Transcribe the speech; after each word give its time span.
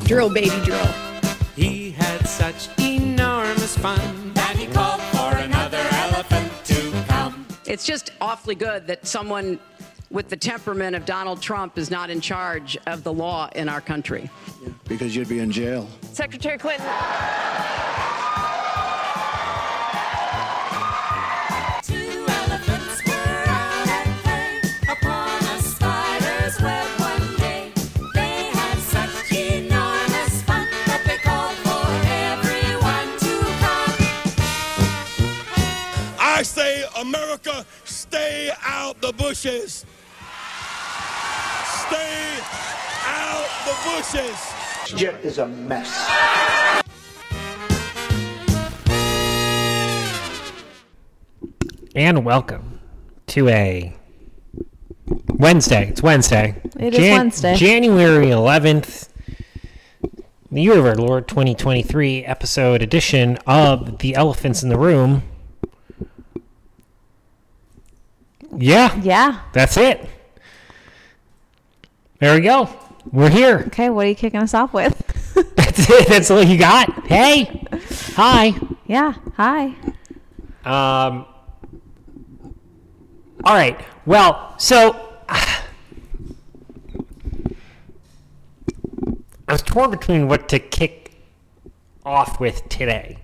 Drill, 0.00 0.32
baby, 0.32 0.50
drill. 0.64 0.86
He 1.54 1.90
had 1.90 2.26
such 2.26 2.68
enormous 2.78 3.76
fun 3.76 4.32
that 4.34 4.56
he 4.56 4.66
called 4.66 5.00
for 5.02 5.36
another 5.36 5.82
elephant 5.92 6.50
to 6.64 7.04
come. 7.08 7.46
It's 7.66 7.84
just 7.84 8.10
awfully 8.20 8.54
good 8.54 8.86
that 8.86 9.06
someone 9.06 9.58
with 10.10 10.28
the 10.28 10.36
temperament 10.36 10.94
of 10.94 11.04
Donald 11.06 11.40
Trump 11.40 11.78
is 11.78 11.90
not 11.90 12.10
in 12.10 12.20
charge 12.20 12.76
of 12.86 13.02
the 13.04 13.12
law 13.12 13.48
in 13.54 13.68
our 13.68 13.80
country. 13.80 14.28
Because 14.86 15.16
you'd 15.16 15.28
be 15.28 15.38
in 15.38 15.50
jail. 15.50 15.88
Secretary 16.12 16.58
Clinton. 16.58 16.86
America, 37.32 37.64
stay 37.84 38.50
out 38.62 39.00
the 39.00 39.10
bushes. 39.14 39.86
Stay 41.64 42.38
out 43.06 43.48
the 43.64 43.74
bushes. 43.88 44.98
Jet 44.98 45.18
is 45.24 45.38
a 45.38 45.46
mess. 45.46 46.10
and 51.94 52.22
welcome 52.22 52.80
to 53.28 53.48
a 53.48 53.96
Wednesday. 55.28 55.88
It's 55.88 56.02
Wednesday. 56.02 56.60
It 56.78 56.92
is 56.92 57.00
Wednesday. 57.00 57.54
January 57.56 58.26
11th, 58.26 59.08
the 60.50 60.60
year 60.60 60.78
of 60.78 60.84
our 60.84 60.96
Lord 60.96 61.28
2023 61.28 62.26
episode 62.26 62.82
edition 62.82 63.38
of 63.46 64.00
The 64.00 64.16
Elephants 64.16 64.62
in 64.62 64.68
the 64.68 64.78
Room. 64.78 65.22
Yeah, 68.56 68.94
Yeah. 69.02 69.40
that's 69.52 69.76
it. 69.76 70.08
There 72.20 72.34
we 72.34 72.40
go. 72.42 72.68
We're 73.10 73.30
here. 73.30 73.64
Okay, 73.68 73.90
what 73.90 74.06
are 74.06 74.08
you 74.08 74.14
kicking 74.14 74.40
us 74.40 74.54
off 74.54 74.72
with? 74.72 74.96
That's 75.56 75.90
it. 75.90 76.06
That's 76.08 76.30
all 76.30 76.40
you 76.42 76.56
got. 76.56 77.06
Hey. 77.08 77.66
Hi. 78.14 78.52
yeah. 78.86 79.14
Hi. 79.36 79.64
Um. 80.64 81.26
All 83.42 83.54
right. 83.54 83.80
Well, 84.06 84.54
so 84.58 85.14
I 85.28 85.62
was 89.48 89.62
torn 89.62 89.90
between 89.90 90.28
what 90.28 90.48
to 90.50 90.60
kick 90.60 91.14
off 92.06 92.38
with 92.38 92.68
today 92.68 93.18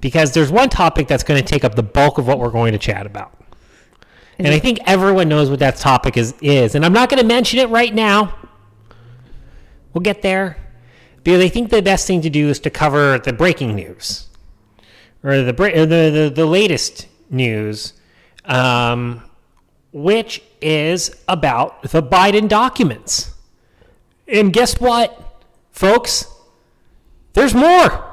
because 0.00 0.32
there's 0.32 0.52
one 0.52 0.68
topic 0.68 1.08
that's 1.08 1.24
going 1.24 1.42
to 1.42 1.46
take 1.46 1.64
up 1.64 1.74
the 1.74 1.82
bulk 1.82 2.18
of 2.18 2.28
what 2.28 2.38
we're 2.38 2.50
going 2.50 2.72
to 2.72 2.78
chat 2.78 3.06
about. 3.06 3.35
And 4.38 4.48
I 4.48 4.58
think 4.58 4.78
everyone 4.86 5.28
knows 5.28 5.50
what 5.50 5.60
that 5.60 5.76
topic 5.76 6.16
is 6.16 6.34
is, 6.40 6.74
and 6.74 6.84
I'm 6.84 6.92
not 6.92 7.08
going 7.08 7.20
to 7.20 7.26
mention 7.26 7.58
it 7.58 7.68
right 7.70 7.94
now. 7.94 8.34
We'll 9.92 10.02
get 10.02 10.22
there. 10.22 10.58
Because 11.24 11.42
I 11.42 11.48
think 11.48 11.70
the 11.70 11.82
best 11.82 12.06
thing 12.06 12.20
to 12.20 12.30
do 12.30 12.48
is 12.48 12.60
to 12.60 12.70
cover 12.70 13.18
the 13.18 13.32
breaking 13.32 13.74
news 13.74 14.28
or 15.24 15.42
the 15.42 15.50
or 15.50 15.86
the, 15.86 16.10
the 16.10 16.32
the 16.34 16.46
latest 16.46 17.08
news, 17.30 17.94
um, 18.44 19.22
which 19.92 20.42
is 20.60 21.10
about 21.26 21.82
the 21.82 22.02
Biden 22.02 22.48
documents. 22.48 23.34
And 24.28 24.52
guess 24.52 24.80
what, 24.80 25.44
folks? 25.72 26.26
There's 27.32 27.54
more. 27.54 28.04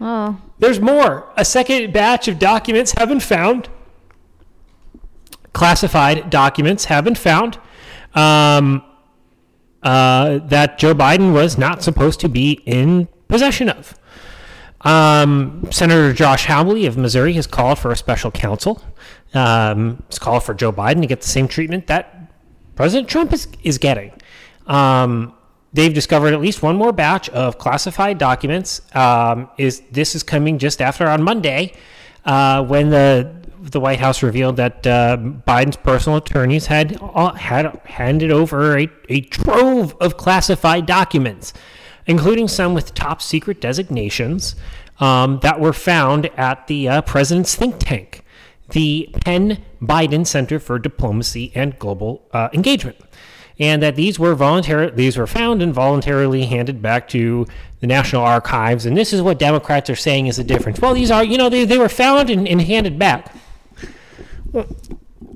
Oh. 0.00 0.40
There's 0.58 0.80
more. 0.80 1.32
A 1.36 1.44
second 1.44 1.92
batch 1.92 2.28
of 2.28 2.38
documents 2.38 2.92
have 2.92 3.08
been 3.08 3.20
found. 3.20 3.68
Classified 5.54 6.28
documents 6.28 6.84
have 6.86 7.04
been 7.04 7.14
found 7.14 7.58
um, 8.14 8.84
uh, 9.82 10.38
that 10.38 10.78
Joe 10.78 10.94
Biden 10.94 11.32
was 11.32 11.56
not 11.56 11.82
supposed 11.82 12.20
to 12.20 12.28
be 12.28 12.60
in 12.66 13.08
possession 13.28 13.70
of. 13.70 13.94
Um, 14.82 15.66
Senator 15.70 16.12
Josh 16.12 16.44
Hawley 16.44 16.84
of 16.84 16.98
Missouri 16.98 17.32
has 17.34 17.46
called 17.46 17.78
for 17.78 17.90
a 17.90 17.96
special 17.96 18.30
counsel. 18.30 18.82
Um, 19.32 20.02
has 20.08 20.18
called 20.18 20.44
for 20.44 20.54
Joe 20.54 20.72
Biden 20.72 21.00
to 21.00 21.06
get 21.06 21.22
the 21.22 21.28
same 21.28 21.48
treatment 21.48 21.86
that 21.86 22.30
President 22.76 23.08
Trump 23.08 23.32
is, 23.32 23.48
is 23.62 23.78
getting. 23.78 24.12
Um, 24.66 25.34
they've 25.72 25.94
discovered 25.94 26.34
at 26.34 26.40
least 26.40 26.62
one 26.62 26.76
more 26.76 26.92
batch 26.92 27.28
of 27.30 27.58
classified 27.58 28.18
documents. 28.18 28.82
Um, 28.94 29.48
is 29.56 29.82
this 29.90 30.14
is 30.14 30.22
coming 30.22 30.58
just 30.58 30.82
after 30.82 31.08
on 31.08 31.22
Monday, 31.22 31.74
uh, 32.24 32.64
when 32.64 32.90
the 32.90 33.43
the 33.70 33.80
White 33.80 34.00
House 34.00 34.22
revealed 34.22 34.56
that 34.56 34.86
uh, 34.86 35.16
Biden's 35.16 35.76
personal 35.76 36.18
attorneys 36.18 36.66
had 36.66 36.98
uh, 37.00 37.32
had 37.32 37.80
handed 37.84 38.30
over 38.30 38.78
a, 38.78 38.88
a 39.08 39.22
trove 39.22 39.96
of 40.00 40.16
classified 40.16 40.86
documents, 40.86 41.52
including 42.06 42.48
some 42.48 42.74
with 42.74 42.94
top 42.94 43.22
secret 43.22 43.60
designations 43.60 44.54
um, 45.00 45.40
that 45.40 45.60
were 45.60 45.72
found 45.72 46.26
at 46.38 46.66
the 46.66 46.88
uh, 46.88 47.02
president's 47.02 47.54
think 47.54 47.78
tank, 47.78 48.24
the 48.70 49.08
Penn 49.24 49.62
Biden 49.80 50.26
Center 50.26 50.58
for 50.58 50.78
Diplomacy 50.78 51.52
and 51.54 51.78
Global 51.78 52.22
uh, 52.32 52.48
Engagement 52.52 52.98
and 53.58 53.82
that 53.82 53.96
these 53.96 54.18
were 54.18 54.34
voluntary 54.34 54.90
these 54.90 55.16
were 55.16 55.26
found 55.26 55.62
and 55.62 55.72
voluntarily 55.72 56.44
handed 56.44 56.82
back 56.82 57.08
to 57.08 57.46
the 57.80 57.86
National 57.86 58.22
Archives. 58.22 58.86
And 58.86 58.96
this 58.96 59.12
is 59.12 59.22
what 59.22 59.38
Democrats 59.38 59.90
are 59.90 59.96
saying 59.96 60.26
is 60.26 60.36
the 60.36 60.44
difference. 60.44 60.80
Well, 60.80 60.94
these 60.94 61.10
are 61.10 61.22
you 61.22 61.38
know 61.38 61.48
they, 61.48 61.64
they 61.64 61.78
were 61.78 61.88
found 61.88 62.30
and, 62.30 62.48
and 62.48 62.60
handed 62.60 62.98
back. 62.98 63.32
Well, 64.54 64.68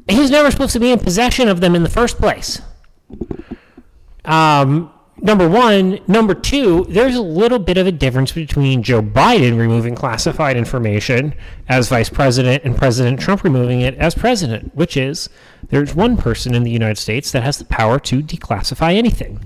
he 0.09 0.21
was 0.21 0.31
never 0.31 0.51
supposed 0.51 0.73
to 0.75 0.81
be 0.81 0.93
in 0.93 1.01
possession 1.01 1.49
of 1.49 1.61
them 1.61 1.75
in 1.75 1.83
the 1.83 1.91
first 1.91 2.19
place. 2.19 2.63
Um, 4.25 4.93
number 5.17 5.49
one. 5.49 5.99
Number 6.07 6.35
two, 6.35 6.85
there's 6.89 7.17
a 7.17 7.23
little 7.23 7.59
bit 7.59 7.79
of 7.79 7.87
a 7.89 7.93
difference 7.93 8.31
between 8.31 8.85
Joe 8.85 9.03
Biden 9.03 9.59
removing 9.59 9.97
classified 9.97 10.57
information 10.57 11.35
as 11.69 11.89
vice 11.89 12.09
president 12.09 12.63
and 12.63 12.77
President 12.77 13.19
Trump 13.19 13.43
removing 13.43 13.81
it 13.81 13.97
as 13.97 14.15
president, 14.15 14.73
which 14.77 14.97
is 14.97 15.29
there's 15.69 15.97
one 15.97 16.17
person 16.17 16.55
in 16.55 16.63
the 16.63 16.71
United 16.71 16.99
States 16.99 17.33
that 17.33 17.43
has 17.43 17.59
the 17.59 17.65
power 17.65 17.99
to 17.99 18.23
declassify 18.23 18.95
anything. 18.95 19.41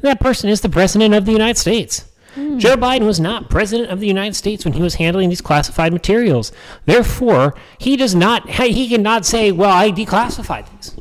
That 0.00 0.20
person 0.20 0.48
is 0.48 0.62
the 0.62 0.70
president 0.70 1.12
of 1.12 1.26
the 1.26 1.32
United 1.32 1.58
States. 1.58 2.11
Joe 2.34 2.76
Biden 2.76 3.06
was 3.06 3.20
not 3.20 3.50
president 3.50 3.90
of 3.90 4.00
the 4.00 4.06
United 4.06 4.34
States 4.34 4.64
when 4.64 4.72
he 4.72 4.82
was 4.82 4.94
handling 4.94 5.28
these 5.28 5.42
classified 5.42 5.92
materials. 5.92 6.50
Therefore, 6.86 7.54
he 7.78 7.96
does 7.96 8.14
not 8.14 8.48
he 8.48 8.88
cannot 8.88 9.26
say, 9.26 9.52
"Well, 9.52 9.70
I 9.70 9.90
declassified 9.90 10.66
these." 10.70 10.96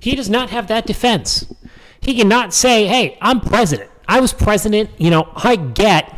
He 0.00 0.14
does 0.14 0.28
not 0.28 0.50
have 0.50 0.68
that 0.68 0.86
defense. 0.86 1.52
He 2.00 2.14
cannot 2.14 2.52
say, 2.52 2.86
"Hey, 2.86 3.16
I'm 3.22 3.40
president. 3.40 3.90
I 4.06 4.20
was 4.20 4.32
president. 4.32 4.90
You 4.98 5.10
know, 5.10 5.32
I 5.34 5.56
get 5.56 6.14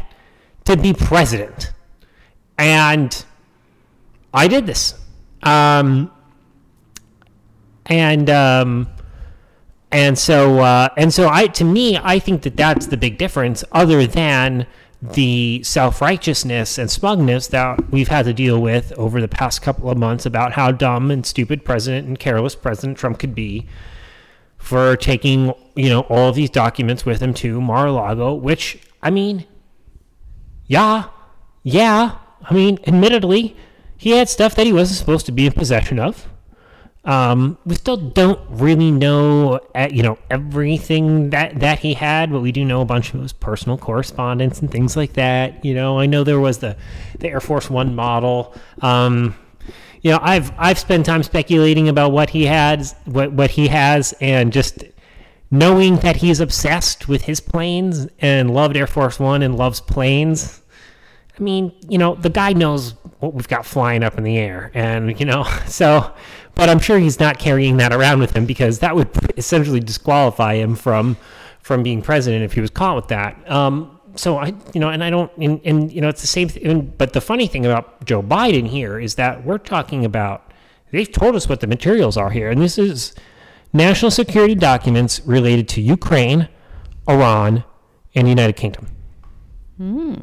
to 0.64 0.76
be 0.76 0.92
president, 0.94 1.72
and 2.58 3.24
I 4.34 4.48
did 4.48 4.66
this." 4.66 4.94
Um, 5.42 6.10
and 7.86 8.28
um, 8.30 8.88
and 9.92 10.18
so 10.18 10.60
uh, 10.60 10.88
and 10.96 11.12
so 11.12 11.28
I 11.28 11.46
to 11.48 11.64
me 11.64 11.98
I 11.98 12.18
think 12.18 12.42
that 12.42 12.56
that's 12.56 12.86
the 12.86 12.96
big 12.96 13.18
difference, 13.18 13.64
other 13.72 14.06
than 14.06 14.66
the 15.02 15.62
self 15.62 16.00
righteousness 16.00 16.76
and 16.76 16.90
smugness 16.90 17.46
that 17.48 17.90
we've 17.90 18.08
had 18.08 18.26
to 18.26 18.34
deal 18.34 18.60
with 18.60 18.92
over 18.98 19.20
the 19.20 19.28
past 19.28 19.62
couple 19.62 19.90
of 19.90 19.96
months 19.96 20.26
about 20.26 20.52
how 20.52 20.70
dumb 20.70 21.10
and 21.10 21.24
stupid 21.24 21.64
President 21.64 22.06
and 22.06 22.18
careless 22.18 22.54
President 22.54 22.98
Trump 22.98 23.18
could 23.18 23.34
be 23.34 23.66
for 24.58 24.94
taking 24.96 25.54
you 25.74 25.88
know 25.88 26.00
all 26.02 26.28
of 26.28 26.34
these 26.34 26.50
documents 26.50 27.06
with 27.06 27.20
him 27.22 27.32
to 27.34 27.60
Mar-a-Lago, 27.60 28.34
which 28.34 28.78
I 29.02 29.10
mean, 29.10 29.46
yeah, 30.66 31.08
yeah, 31.62 32.18
I 32.42 32.54
mean, 32.54 32.78
admittedly, 32.86 33.56
he 33.96 34.10
had 34.10 34.28
stuff 34.28 34.54
that 34.54 34.66
he 34.66 34.72
wasn't 34.72 34.98
supposed 34.98 35.26
to 35.26 35.32
be 35.32 35.46
in 35.46 35.52
possession 35.52 35.98
of. 35.98 36.28
Um, 37.04 37.56
we 37.64 37.76
still 37.76 37.96
don't 37.96 38.38
really 38.50 38.90
know, 38.90 39.60
uh, 39.74 39.88
you 39.90 40.02
know, 40.02 40.18
everything 40.28 41.30
that 41.30 41.60
that 41.60 41.78
he 41.78 41.94
had, 41.94 42.30
but 42.30 42.40
we 42.40 42.52
do 42.52 42.62
know 42.62 42.82
a 42.82 42.84
bunch 42.84 43.14
of 43.14 43.22
his 43.22 43.32
personal 43.32 43.78
correspondence 43.78 44.60
and 44.60 44.70
things 44.70 44.96
like 44.98 45.14
that. 45.14 45.64
You 45.64 45.74
know, 45.74 45.98
I 45.98 46.04
know 46.04 46.24
there 46.24 46.40
was 46.40 46.58
the 46.58 46.76
the 47.18 47.28
Air 47.28 47.40
Force 47.40 47.70
One 47.70 47.94
model. 47.94 48.54
Um, 48.82 49.34
you 50.02 50.10
know, 50.10 50.18
I've 50.20 50.52
I've 50.58 50.78
spent 50.78 51.06
time 51.06 51.22
speculating 51.22 51.88
about 51.88 52.12
what 52.12 52.30
he 52.30 52.44
has, 52.46 52.94
what 53.06 53.32
what 53.32 53.50
he 53.50 53.68
has, 53.68 54.12
and 54.20 54.52
just 54.52 54.84
knowing 55.50 55.96
that 55.96 56.16
he's 56.16 56.38
obsessed 56.38 57.08
with 57.08 57.22
his 57.22 57.40
planes 57.40 58.08
and 58.20 58.52
loved 58.52 58.76
Air 58.76 58.86
Force 58.86 59.18
One 59.18 59.42
and 59.42 59.56
loves 59.56 59.80
planes. 59.80 60.60
I 61.38 61.42
mean, 61.42 61.72
you 61.88 61.96
know, 61.96 62.14
the 62.14 62.28
guy 62.28 62.52
knows 62.52 62.94
what 63.20 63.32
we've 63.32 63.48
got 63.48 63.64
flying 63.64 64.02
up 64.02 64.18
in 64.18 64.24
the 64.24 64.36
air, 64.36 64.70
and 64.74 65.18
you 65.18 65.24
know, 65.24 65.44
so. 65.66 66.12
But 66.54 66.68
I'm 66.68 66.78
sure 66.78 66.98
he's 66.98 67.18
not 67.18 67.38
carrying 67.38 67.78
that 67.78 67.92
around 67.92 68.20
with 68.20 68.36
him 68.36 68.44
because 68.46 68.80
that 68.80 68.94
would 68.94 69.08
essentially 69.36 69.80
disqualify 69.80 70.54
him 70.54 70.74
from 70.74 71.16
from 71.62 71.82
being 71.82 72.02
president 72.02 72.42
if 72.42 72.52
he 72.54 72.60
was 72.60 72.70
caught 72.70 72.96
with 72.96 73.08
that. 73.08 73.50
Um, 73.50 74.00
so 74.16 74.38
I, 74.38 74.52
you 74.74 74.80
know, 74.80 74.88
and 74.88 75.04
I 75.04 75.10
don't, 75.10 75.30
and, 75.36 75.60
and 75.64 75.92
you 75.92 76.00
know, 76.00 76.08
it's 76.08 76.20
the 76.20 76.26
same 76.26 76.48
thing. 76.48 76.92
But 76.98 77.12
the 77.12 77.20
funny 77.20 77.46
thing 77.46 77.64
about 77.64 78.04
Joe 78.04 78.22
Biden 78.22 78.66
here 78.66 78.98
is 78.98 79.14
that 79.16 79.44
we're 79.44 79.58
talking 79.58 80.04
about, 80.04 80.52
they've 80.90 81.10
told 81.10 81.36
us 81.36 81.48
what 81.48 81.60
the 81.60 81.66
materials 81.66 82.16
are 82.16 82.30
here. 82.30 82.50
And 82.50 82.60
this 82.60 82.78
is 82.78 83.14
national 83.72 84.10
security 84.10 84.54
documents 84.54 85.20
related 85.24 85.68
to 85.70 85.80
Ukraine, 85.80 86.48
Iran, 87.08 87.64
and 88.14 88.26
the 88.26 88.30
United 88.30 88.56
Kingdom. 88.56 88.88
Hmm. 89.76 90.14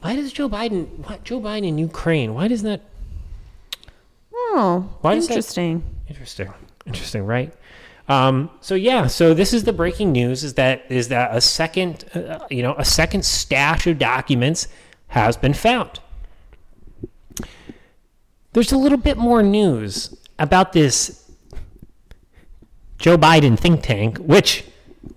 Why 0.00 0.16
does 0.16 0.32
Joe 0.32 0.48
Biden, 0.48 0.86
what, 1.06 1.24
Joe 1.24 1.40
Biden 1.40 1.66
in 1.68 1.78
Ukraine, 1.78 2.32
why 2.32 2.48
does 2.48 2.62
that, 2.62 2.82
Oh, 4.48 4.88
Why 5.00 5.14
is 5.14 5.28
that- 5.28 5.34
interesting. 5.34 5.82
Interesting. 6.08 6.52
Interesting, 6.86 7.26
right? 7.26 7.52
Um, 8.08 8.50
so 8.60 8.76
yeah, 8.76 9.08
so 9.08 9.34
this 9.34 9.52
is 9.52 9.64
the 9.64 9.72
breaking 9.72 10.12
news: 10.12 10.44
is 10.44 10.54
that 10.54 10.84
is 10.88 11.08
that 11.08 11.34
a 11.34 11.40
second, 11.40 12.04
uh, 12.14 12.38
you 12.48 12.62
know, 12.62 12.74
a 12.78 12.84
second 12.84 13.24
stash 13.24 13.86
of 13.88 13.98
documents 13.98 14.68
has 15.08 15.36
been 15.36 15.54
found. 15.54 15.98
There's 18.52 18.72
a 18.72 18.78
little 18.78 18.98
bit 18.98 19.16
more 19.16 19.42
news 19.42 20.16
about 20.38 20.72
this 20.72 21.28
Joe 22.98 23.18
Biden 23.18 23.58
think 23.58 23.82
tank, 23.82 24.18
which 24.18 24.64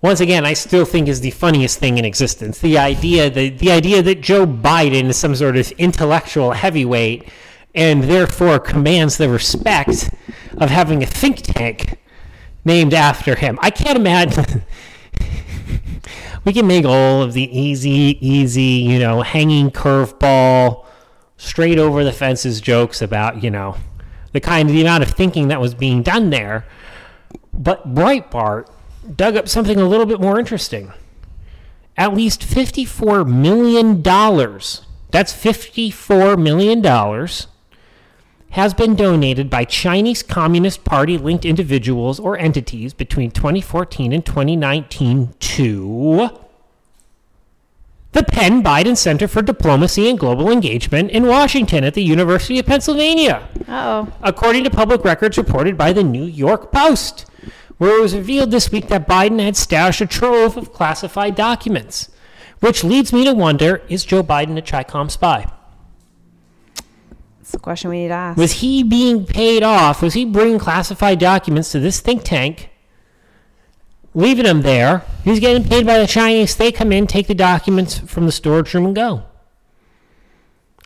once 0.02 0.20
again 0.20 0.44
I 0.44 0.52
still 0.52 0.84
think 0.84 1.08
is 1.08 1.20
the 1.20 1.30
funniest 1.30 1.78
thing 1.78 1.96
in 1.96 2.04
existence. 2.04 2.58
The 2.58 2.76
idea 2.76 3.30
that 3.30 3.58
the 3.58 3.70
idea 3.70 4.02
that 4.02 4.20
Joe 4.20 4.46
Biden 4.46 5.04
is 5.04 5.16
some 5.16 5.34
sort 5.34 5.56
of 5.56 5.70
intellectual 5.72 6.52
heavyweight 6.52 7.28
and 7.74 8.04
therefore 8.04 8.58
commands 8.58 9.16
the 9.16 9.28
respect 9.28 10.10
of 10.56 10.70
having 10.70 11.02
a 11.02 11.06
think 11.06 11.42
tank 11.42 11.98
named 12.64 12.94
after 12.94 13.34
him. 13.36 13.58
I 13.62 13.70
can't 13.70 13.96
imagine 13.96 14.62
we 16.44 16.52
can 16.52 16.66
make 16.66 16.84
all 16.84 17.22
of 17.22 17.32
the 17.32 17.58
easy, 17.58 18.18
easy, 18.20 18.62
you 18.62 18.98
know, 18.98 19.22
hanging 19.22 19.70
curveball, 19.70 20.84
straight 21.36 21.78
over 21.78 22.04
the 22.04 22.12
fences 22.12 22.60
jokes 22.60 23.00
about, 23.00 23.42
you 23.42 23.50
know, 23.50 23.76
the 24.32 24.40
kind 24.40 24.68
of 24.68 24.74
the 24.74 24.82
amount 24.82 25.02
of 25.02 25.10
thinking 25.10 25.48
that 25.48 25.60
was 25.60 25.74
being 25.74 26.02
done 26.02 26.30
there. 26.30 26.66
But 27.52 27.94
Breitbart 27.94 28.68
dug 29.16 29.36
up 29.36 29.48
something 29.48 29.80
a 29.80 29.88
little 29.88 30.06
bit 30.06 30.20
more 30.20 30.38
interesting. 30.38 30.92
At 31.96 32.14
least 32.14 32.40
$54 32.42 33.26
million, 33.26 34.02
that's 34.02 35.32
$54 35.32 36.42
million, 36.42 36.82
has 38.50 38.74
been 38.74 38.96
donated 38.96 39.48
by 39.48 39.64
Chinese 39.64 40.22
Communist 40.22 40.84
Party 40.84 41.16
linked 41.16 41.44
individuals 41.44 42.18
or 42.18 42.36
entities 42.36 42.92
between 42.92 43.30
2014 43.30 44.12
and 44.12 44.26
2019 44.26 45.34
to 45.38 46.30
the 48.12 48.24
Penn 48.24 48.60
Biden 48.62 48.96
Center 48.96 49.28
for 49.28 49.40
Diplomacy 49.40 50.10
and 50.10 50.18
Global 50.18 50.50
Engagement 50.50 51.12
in 51.12 51.26
Washington 51.26 51.84
at 51.84 51.94
the 51.94 52.02
University 52.02 52.58
of 52.58 52.66
Pennsylvania 52.66 53.48
Oh, 53.68 54.12
according 54.20 54.64
to 54.64 54.70
public 54.70 55.04
records 55.04 55.38
reported 55.38 55.78
by 55.78 55.92
the 55.92 56.02
New 56.02 56.24
York 56.24 56.72
Post, 56.72 57.26
where 57.78 57.98
it 57.98 58.02
was 58.02 58.16
revealed 58.16 58.50
this 58.50 58.72
week 58.72 58.88
that 58.88 59.06
Biden 59.06 59.40
had 59.40 59.56
stashed 59.56 60.00
a 60.00 60.06
trove 60.06 60.56
of 60.56 60.72
classified 60.72 61.36
documents. 61.36 62.08
Which 62.58 62.82
leads 62.82 63.12
me 63.12 63.24
to 63.24 63.32
wonder 63.32 63.82
is 63.88 64.04
Joe 64.04 64.24
Biden 64.24 64.58
a 64.58 64.62
Chicom 64.62 65.08
spy? 65.08 65.46
That's 67.50 67.60
the 67.60 67.64
question 67.64 67.90
we 67.90 68.02
need 68.02 68.08
to 68.08 68.14
ask. 68.14 68.38
Was 68.38 68.52
he 68.52 68.84
being 68.84 69.26
paid 69.26 69.64
off? 69.64 70.02
Was 70.02 70.14
he 70.14 70.24
bringing 70.24 70.60
classified 70.60 71.18
documents 71.18 71.72
to 71.72 71.80
this 71.80 71.98
think 71.98 72.22
tank, 72.22 72.70
leaving 74.14 74.44
them 74.44 74.62
there? 74.62 75.02
He's 75.24 75.40
getting 75.40 75.64
paid 75.64 75.84
by 75.84 75.98
the 75.98 76.06
Chinese. 76.06 76.54
They 76.54 76.70
come 76.70 76.92
in, 76.92 77.08
take 77.08 77.26
the 77.26 77.34
documents 77.34 77.98
from 77.98 78.26
the 78.26 78.32
storage 78.32 78.72
room, 78.72 78.86
and 78.86 78.94
go. 78.94 79.24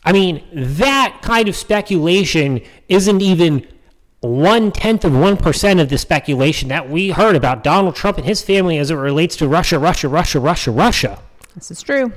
I 0.07 0.13
mean, 0.13 0.43
that 0.55 1.19
kind 1.21 1.47
of 1.47 1.55
speculation 1.55 2.63
isn't 2.89 3.21
even 3.21 3.67
one 4.21 4.73
tenth 4.73 5.05
of 5.05 5.13
1% 5.13 5.81
of 5.83 5.91
the 5.91 5.99
speculation 5.99 6.71
that 6.71 6.89
we 6.89 7.11
heard 7.11 7.37
about 7.37 7.63
Donald 7.63 7.95
Trump 7.95 8.17
and 8.17 8.27
his 8.27 8.41
family 8.41 8.79
as 8.79 8.91
it 8.91 8.95
relates 8.95 9.37
to 9.37 9.49
Russia, 9.49 9.79
Russia, 9.79 10.09
Russia, 10.09 10.41
Russia, 10.41 10.71
Russia. 10.71 11.19
this 11.55 11.71
is 11.71 11.83
true. 11.83 12.11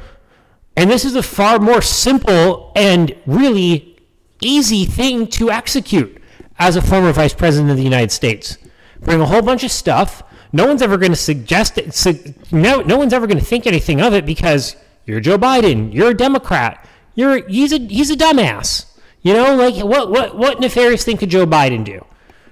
And 0.78 0.90
this 0.90 1.04
is 1.04 1.16
a 1.16 1.24
far 1.24 1.60
more 1.60 1.82
simple 1.82 2.72
and 2.78 3.14
really 3.26 3.97
easy 4.42 4.86
thing 4.86 5.28
to 5.28 5.52
execute 5.52 6.22
as 6.60 6.76
a 6.76 6.82
former 6.82 7.12
vice 7.12 7.34
president 7.34 7.72
of 7.72 7.78
the 7.78 7.84
United 7.84 8.12
States. 8.12 8.58
Bring 9.02 9.22
a 9.22 9.26
whole 9.26 9.42
bunch 9.42 9.64
of 9.64 9.72
stuff. 9.72 10.24
No 10.52 10.66
one's 10.66 10.82
ever 10.82 10.98
going 10.98 11.12
to 11.12 11.18
suggest 11.18 11.78
it. 11.78 11.94
Su- 11.94 12.34
no, 12.52 12.82
no 12.82 12.98
one's 12.98 13.14
ever 13.14 13.28
going 13.28 13.40
to 13.40 13.46
think 13.46 13.68
anything 13.68 14.02
of 14.02 14.14
it 14.14 14.26
because 14.26 14.76
you're 15.06 15.20
Joe 15.20 15.38
Biden. 15.38 15.94
You're 15.94 16.12
a 16.12 16.18
Democrat. 16.18 16.88
You're 17.16 17.48
he's 17.48 17.74
a 17.74 17.80
he's 17.80 18.12
a 18.12 18.16
dumbass. 18.16 18.86
You 19.22 19.34
know, 19.34 19.56
like 19.56 19.84
what 19.84 20.12
what 20.12 20.38
what 20.38 20.60
nefarious 20.60 21.04
thing 21.04 21.18
could 21.18 21.30
Joe 21.30 21.46
Biden 21.46 21.84
do? 21.84 22.06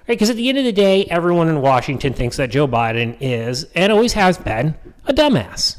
Right? 0.07 0.15
Because 0.15 0.29
at 0.29 0.35
the 0.35 0.49
end 0.49 0.57
of 0.57 0.65
the 0.65 0.71
day, 0.71 1.05
everyone 1.05 1.47
in 1.47 1.61
Washington 1.61 2.13
thinks 2.13 2.37
that 2.37 2.51
Joe 2.51 2.67
Biden 2.67 3.17
is 3.19 3.65
and 3.75 3.91
always 3.91 4.13
has 4.13 4.37
been 4.37 4.75
a 5.05 5.13
dumbass. 5.13 5.77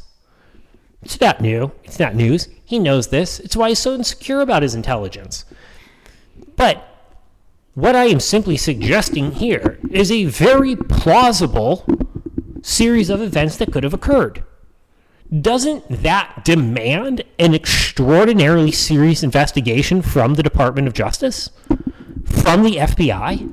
It's 1.02 1.20
not 1.20 1.40
new. 1.40 1.70
It's 1.84 2.00
not 2.00 2.14
news. 2.16 2.48
He 2.64 2.78
knows 2.80 3.08
this. 3.08 3.38
It's 3.38 3.56
why 3.56 3.68
he's 3.68 3.78
so 3.78 3.94
insecure 3.94 4.40
about 4.40 4.62
his 4.62 4.74
intelligence. 4.74 5.44
But 6.56 6.86
what 7.74 7.94
I 7.94 8.06
am 8.06 8.20
simply 8.20 8.56
suggesting 8.56 9.32
here 9.32 9.78
is 9.90 10.10
a 10.10 10.24
very 10.24 10.74
plausible 10.74 11.86
series 12.62 13.10
of 13.10 13.20
events 13.20 13.56
that 13.58 13.72
could 13.72 13.84
have 13.84 13.94
occurred. 13.94 14.42
Doesn't 15.40 15.88
that 16.02 16.44
demand 16.44 17.22
an 17.38 17.54
extraordinarily 17.54 18.72
serious 18.72 19.22
investigation 19.22 20.00
from 20.00 20.34
the 20.34 20.42
Department 20.42 20.86
of 20.88 20.94
Justice? 20.94 21.50
From 22.24 22.62
the 22.62 22.76
FBI? 22.76 23.52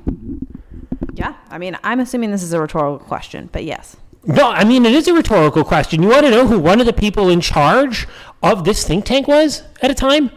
Yeah, 1.15 1.35
I 1.50 1.57
mean, 1.57 1.77
I'm 1.83 2.00
assuming 2.00 2.31
this 2.31 2.44
is 2.44 2.53
a 2.53 2.61
rhetorical 2.61 3.00
question, 3.05 3.50
but 3.51 3.63
yes. 3.63 3.97
No, 4.25 4.50
I 4.50 4.63
mean, 4.63 4.85
it 4.85 4.94
is 4.94 5.07
a 5.07 5.13
rhetorical 5.13 5.63
question. 5.63 6.01
You 6.01 6.09
want 6.09 6.25
to 6.25 6.31
know 6.31 6.47
who 6.47 6.59
one 6.59 6.79
of 6.79 6.85
the 6.85 6.94
people 6.94 7.29
in 7.29 7.41
charge 7.41 8.07
of 8.41 8.63
this 8.63 8.88
think 8.88 9.05
tank 9.05 9.27
was 9.27 9.63
at 9.81 9.91
a 9.91 9.95
time? 9.95 10.31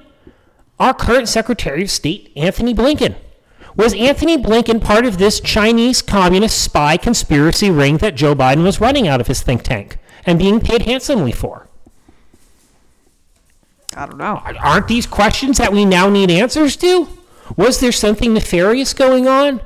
Our 0.78 0.92
current 0.94 1.28
Secretary 1.28 1.82
of 1.82 1.90
State, 1.90 2.32
Antony 2.36 2.74
Blinken. 2.74 3.16
Was 3.76 3.94
Antony 3.94 4.38
Blinken 4.38 4.82
part 4.82 5.04
of 5.04 5.18
this 5.18 5.40
Chinese 5.40 6.02
communist 6.02 6.62
spy 6.62 6.96
conspiracy 6.96 7.70
ring 7.70 7.98
that 7.98 8.14
Joe 8.14 8.34
Biden 8.34 8.62
was 8.62 8.80
running 8.80 9.06
out 9.06 9.20
of 9.20 9.26
his 9.26 9.42
think 9.42 9.62
tank 9.62 9.98
and 10.24 10.38
being 10.38 10.60
paid 10.60 10.82
handsomely 10.82 11.32
for? 11.32 11.68
I 13.96 14.06
don't 14.06 14.18
know. 14.18 14.42
Aren't 14.60 14.88
these 14.88 15.06
questions 15.06 15.58
that 15.58 15.72
we 15.72 15.84
now 15.84 16.10
need 16.10 16.30
answers 16.30 16.76
to? 16.76 17.08
Was 17.56 17.80
there 17.80 17.92
something 17.92 18.34
nefarious 18.34 18.92
going 18.92 19.26
on? 19.26 19.62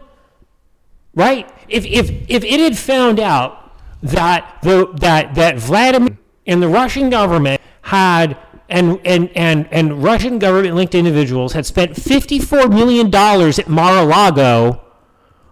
Right? 1.15 1.49
If, 1.69 1.85
if, 1.87 2.11
if 2.29 2.45
it 2.45 2.61
had 2.61 2.79
found 2.79 3.19
out 3.19 3.73
that, 4.03 4.59
the, 4.63 4.87
that, 5.01 5.35
that 5.35 5.59
Vladimir 5.59 6.17
and 6.47 6.63
the 6.63 6.69
Russian 6.69 7.11
government 7.11 7.61
had, 7.83 8.37
and, 8.71 9.01
and, 9.05 9.31
and, 9.37 9.69
and 9.71 10.03
Russian 10.03 10.39
government 10.39 10.77
linked 10.77 10.95
individuals 10.95 11.53
had 11.53 11.67
spent 11.67 11.93
$54 11.93 12.71
million 12.71 13.15
at 13.15 13.69
Mar 13.69 13.99
a 13.99 14.05
Lago 14.05 14.81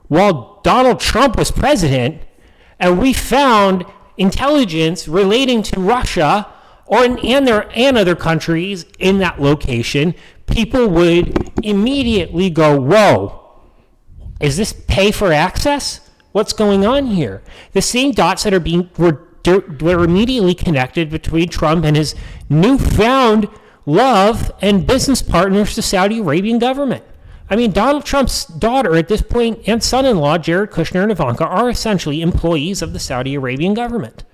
while 0.09 0.61
Donald 0.63 1.01
Trump 1.01 1.37
was 1.37 1.51
president, 1.51 2.23
and 2.81 2.99
we 2.99 3.13
found 3.13 3.85
intelligence 4.17 5.07
relating 5.07 5.63
to 5.63 5.81
Russia 5.81 6.49
or 6.87 7.05
and 7.05 7.47
their 7.47 7.71
and 7.77 7.99
other 7.99 8.17
countries 8.17 8.87
in 8.99 9.19
that 9.19 9.41
location, 9.41 10.15
people 10.47 10.89
would 10.89 11.51
immediately 11.63 12.49
go, 12.49 12.81
"Whoa, 12.81 13.41
is 14.41 14.57
this 14.57 14.73
pay 14.73 15.11
for 15.11 15.33
access? 15.33 16.01
What's 16.33 16.55
going 16.55 16.87
on 16.87 17.09
here?" 17.09 17.43
The 17.73 17.83
same 17.83 18.13
dots 18.13 18.45
that 18.45 18.55
are 18.55 18.61
being 18.61 18.89
were 18.97 19.28
were 19.49 20.05
immediately 20.05 20.55
connected 20.55 21.11
between 21.11 21.49
Trump 21.49 21.85
and 21.85 21.97
his 21.97 22.15
newfound 22.49 23.49
love 23.87 24.53
and 24.61 24.87
business 24.87 25.23
partners, 25.23 25.75
the 25.75 25.83
Saudi 25.83 26.19
Arabian 26.19 26.59
government. 26.59 27.05
I 27.51 27.57
mean, 27.57 27.73
Donald 27.73 28.05
Trump's 28.05 28.45
daughter 28.45 28.95
at 28.95 29.09
this 29.09 29.23
point 29.23 29.61
and 29.67 29.83
son 29.83 30.05
in 30.05 30.19
law, 30.19 30.37
Jared 30.37 30.71
Kushner 30.71 31.03
and 31.03 31.11
Ivanka, 31.11 31.47
are 31.47 31.71
essentially 31.71 32.21
employees 32.21 32.83
of 32.83 32.93
the 32.93 32.99
Saudi 32.99 33.35
Arabian 33.35 33.73
government. 33.73 34.25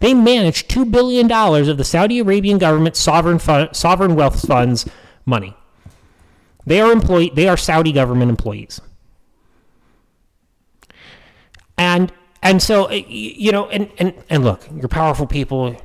They 0.00 0.12
manage 0.12 0.68
$2 0.68 0.90
billion 0.90 1.30
of 1.30 1.76
the 1.76 1.84
Saudi 1.84 2.18
Arabian 2.18 2.58
government's 2.58 3.00
sovereign, 3.00 3.38
sovereign 3.72 4.14
wealth 4.14 4.46
fund's 4.46 4.88
money. 5.24 5.56
They 6.66 6.80
are, 6.80 6.90
employee, 6.90 7.30
they 7.32 7.48
are 7.48 7.56
Saudi 7.56 7.92
government 7.92 8.30
employees. 8.30 8.80
And, 11.78 12.12
and 12.50 12.62
so, 12.62 12.84
uh, 12.90 12.94
you 12.94 13.52
know, 13.52 13.68
and, 13.68 13.90
and, 13.98 14.14
and 14.30 14.44
look, 14.44 14.66
you're 14.74 14.88
powerful 14.88 15.26
people. 15.26 15.76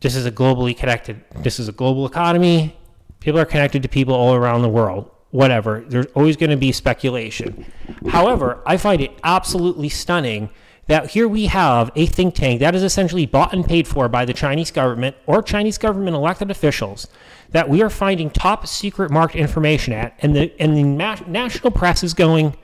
This 0.00 0.14
is 0.14 0.26
a 0.26 0.32
globally 0.32 0.76
connected, 0.76 1.24
this 1.36 1.58
is 1.58 1.68
a 1.68 1.72
global 1.72 2.06
economy. 2.06 2.76
People 3.20 3.40
are 3.40 3.44
connected 3.44 3.82
to 3.82 3.88
people 3.88 4.14
all 4.14 4.34
around 4.34 4.62
the 4.62 4.68
world 4.68 5.10
whatever. 5.30 5.84
There's 5.86 6.06
always 6.14 6.36
going 6.36 6.50
to 6.50 6.56
be 6.56 6.72
speculation. 6.72 7.66
However, 8.08 8.62
I 8.66 8.76
find 8.76 9.00
it 9.00 9.12
absolutely 9.22 9.88
stunning 9.88 10.50
that 10.86 11.10
here 11.10 11.28
we 11.28 11.46
have 11.46 11.90
a 11.94 12.06
think 12.06 12.34
tank 12.34 12.60
that 12.60 12.74
is 12.74 12.82
essentially 12.82 13.26
bought 13.26 13.52
and 13.52 13.64
paid 13.64 13.86
for 13.86 14.08
by 14.08 14.24
the 14.24 14.32
Chinese 14.32 14.70
government 14.70 15.16
or 15.26 15.42
Chinese 15.42 15.76
government 15.76 16.16
elected 16.16 16.50
officials 16.50 17.08
that 17.50 17.68
we 17.68 17.82
are 17.82 17.90
finding 17.90 18.30
top 18.30 18.66
secret 18.66 19.10
marked 19.10 19.36
information 19.36 19.92
at, 19.92 20.14
and 20.20 20.34
the 20.34 20.52
and 20.60 20.76
the 20.76 20.82
national 20.82 21.70
press 21.70 22.02
is 22.02 22.14
going, 22.14 22.56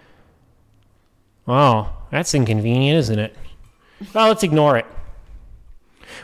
"Oh, 1.46 1.90
that's 2.14 2.34
inconvenient, 2.34 2.98
isn't 2.98 3.18
it?" 3.18 3.36
Well, 4.12 4.28
let's 4.28 4.42
ignore 4.42 4.76
it. 4.76 4.86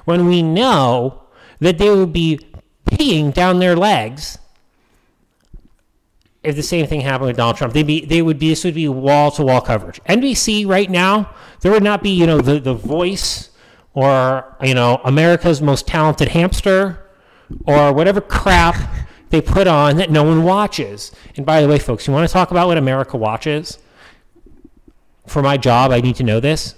When 0.05 0.27
we 0.27 0.43
know 0.43 1.23
that 1.61 1.79
they 1.79 1.91
would 1.91 2.13
be 2.13 2.41
peeing 2.91 3.33
down 3.33 3.59
their 3.59 3.77
legs 3.77 4.39
if 6.43 6.57
the 6.57 6.63
same 6.63 6.87
thing 6.87 7.03
happened 7.03 7.29
with 7.29 7.37
Donald 7.37 7.57
Trump, 7.57 7.75
they'd 7.75 7.87
be 7.87 8.05
they 8.05 8.23
would 8.23 8.39
be 8.39 8.49
this 8.49 8.65
would 8.65 8.75
be 8.75 8.89
wall 8.89 9.31
to 9.33 9.43
wall 9.43 9.61
coverage. 9.61 10.01
NBC 10.09 10.67
right 10.67 10.91
now, 10.91 11.35
there 11.61 11.71
would 11.73 11.83
not 11.83 12.03
be 12.03 12.11
you 12.11 12.27
know 12.27 12.41
the 12.41 12.59
the 12.59 12.75
voice 12.75 13.51
or 13.93 14.57
you 14.63 14.75
know 14.75 15.01
America's 15.05 15.61
most 15.61 15.87
talented 15.87 16.29
hamster 16.29 17.07
or 17.67 17.93
whatever 17.93 18.21
crap 18.21 18.77
they 19.31 19.41
put 19.41 19.67
on 19.67 19.97
that 19.97 20.11
no 20.11 20.23
one 20.23 20.43
watches. 20.43 21.13
And 21.37 21.45
by 21.45 21.61
the 21.61 21.69
way, 21.69 21.79
folks, 21.79 22.07
you 22.07 22.13
want 22.13 22.27
to 22.29 22.33
talk 22.33 22.51
about 22.51 22.69
what 22.69 22.79
America 22.79 23.17
watches? 23.17 23.79
For 25.31 25.43
my 25.43 25.57
job, 25.57 25.93
I 25.93 26.01
need 26.01 26.17
to 26.17 26.25
know 26.25 26.41
this. 26.41 26.75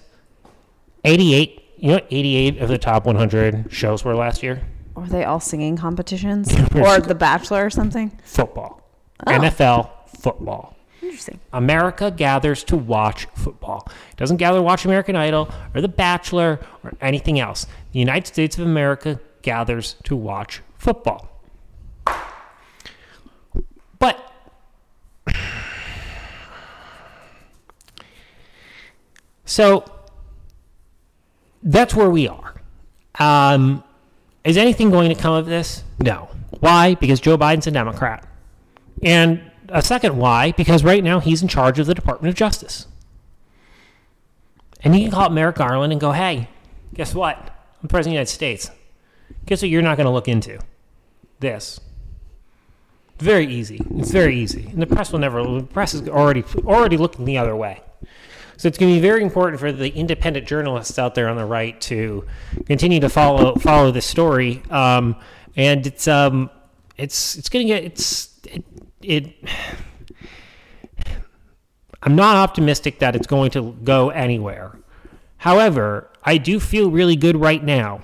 88, 1.04 1.62
you 1.78 1.88
know, 1.88 1.94
what 1.94 2.06
88 2.11 2.59
of 2.59 2.68
the 2.68 2.76
top 2.76 3.06
100 3.06 3.73
shows 3.73 4.04
were 4.04 4.14
last 4.14 4.42
year. 4.42 4.61
Were 4.94 5.06
they 5.06 5.25
all 5.25 5.40
singing 5.40 5.75
competitions 5.78 6.52
or 6.75 7.00
The 7.00 7.14
Bachelor 7.14 7.64
or 7.64 7.71
something? 7.71 8.12
Football, 8.25 8.82
Oh. 9.26 9.30
NFL 9.32 9.90
football. 10.18 10.76
Interesting. 11.00 11.40
America 11.54 12.11
gathers 12.11 12.62
to 12.64 12.76
watch 12.76 13.26
football. 13.35 13.88
It 14.11 14.18
doesn't 14.18 14.37
gather 14.37 14.59
to 14.59 14.62
watch 14.62 14.85
American 14.85 15.16
Idol 15.16 15.49
or 15.75 15.80
The 15.80 15.88
Bachelor 15.88 16.61
or 16.85 16.92
anything 17.00 17.40
else. 17.40 17.66
The 17.92 18.00
United 18.00 18.26
States 18.26 18.59
of 18.59 18.66
America 18.66 19.18
gathers 19.40 19.97
to 20.04 20.14
watch 20.14 20.61
football. 20.76 21.40
But 23.99 24.32
so 29.44 29.84
that's 31.62 31.94
where 31.94 32.11
we 32.11 32.28
are. 32.28 32.61
Um, 33.18 33.84
is 34.44 34.56
anything 34.56 34.90
going 34.90 35.14
to 35.14 35.20
come 35.20 35.34
of 35.34 35.46
this? 35.46 35.84
No. 35.99 36.28
Why? 36.61 36.94
Because 36.94 37.20
Joe 37.20 37.38
Biden's 37.38 37.66
a 37.66 37.70
Democrat. 37.70 38.26
And 39.02 39.50
a 39.68 39.82
second 39.82 40.16
why, 40.16 40.52
because 40.52 40.84
right 40.84 41.02
now 41.02 41.20
he's 41.20 41.42
in 41.42 41.49
charge 41.49 41.78
of 41.78 41.87
the 41.87 41.94
Department 41.94 42.30
of 42.30 42.34
Justice. 42.37 42.87
And 44.82 44.94
he 44.94 45.02
can 45.02 45.11
call 45.11 45.22
up 45.22 45.32
Merrick 45.32 45.56
Garland 45.56 45.92
and 45.92 46.00
go, 46.00 46.12
hey, 46.12 46.49
guess 46.94 47.14
what? 47.14 47.37
I'm 47.82 47.88
President 47.88 47.99
of 47.99 48.04
the 48.04 48.11
United 48.11 48.32
States. 48.32 48.70
Guess 49.46 49.62
what 49.62 49.70
you're 49.70 49.82
not 49.82 49.96
going 49.96 50.06
to 50.06 50.12
look 50.12 50.28
into? 50.28 50.58
This. 51.40 51.80
Very 53.18 53.46
easy. 53.46 53.80
It's 53.96 54.11
very 54.11 54.37
easy. 54.37 54.66
And 54.66 54.82
the 54.82 54.87
press 54.87 55.12
will 55.12 55.20
never, 55.20 55.42
the 55.42 55.62
press 55.62 55.94
is 55.94 56.08
already, 56.08 56.44
already 56.64 56.96
looking 56.96 57.25
the 57.25 57.38
other 57.38 57.54
way. 57.54 57.80
So 58.62 58.69
it's 58.69 58.78
going 58.78 58.95
to 58.95 59.00
be 59.00 59.02
very 59.02 59.25
important 59.25 59.59
for 59.59 59.73
the 59.73 59.92
independent 59.92 60.47
journalists 60.47 60.97
out 60.97 61.16
there 61.16 61.28
on 61.28 61.37
the 61.37 61.45
right 61.45 61.81
to 61.81 62.25
continue 62.64 63.00
to 63.00 63.09
follow 63.09 63.57
follow 63.57 63.90
this 63.90 64.07
story. 64.07 64.62
Um, 64.71 65.16
and 65.57 65.85
it's 65.85 66.07
um, 66.07 66.49
it's 66.97 67.37
it's 67.37 67.49
going 67.49 67.66
to 67.66 67.75
get 67.75 67.83
it's 67.83 68.31
it, 68.45 68.64
it. 69.02 69.35
I'm 72.04 72.14
not 72.14 72.37
optimistic 72.37 73.00
that 73.00 73.16
it's 73.16 73.26
going 73.26 73.50
to 73.50 73.73
go 73.83 74.11
anywhere. 74.11 74.78
However, 75.38 76.09
I 76.23 76.38
do 76.38 76.61
feel 76.61 76.88
really 76.88 77.16
good 77.16 77.37
right 77.37 77.64
now 77.64 78.02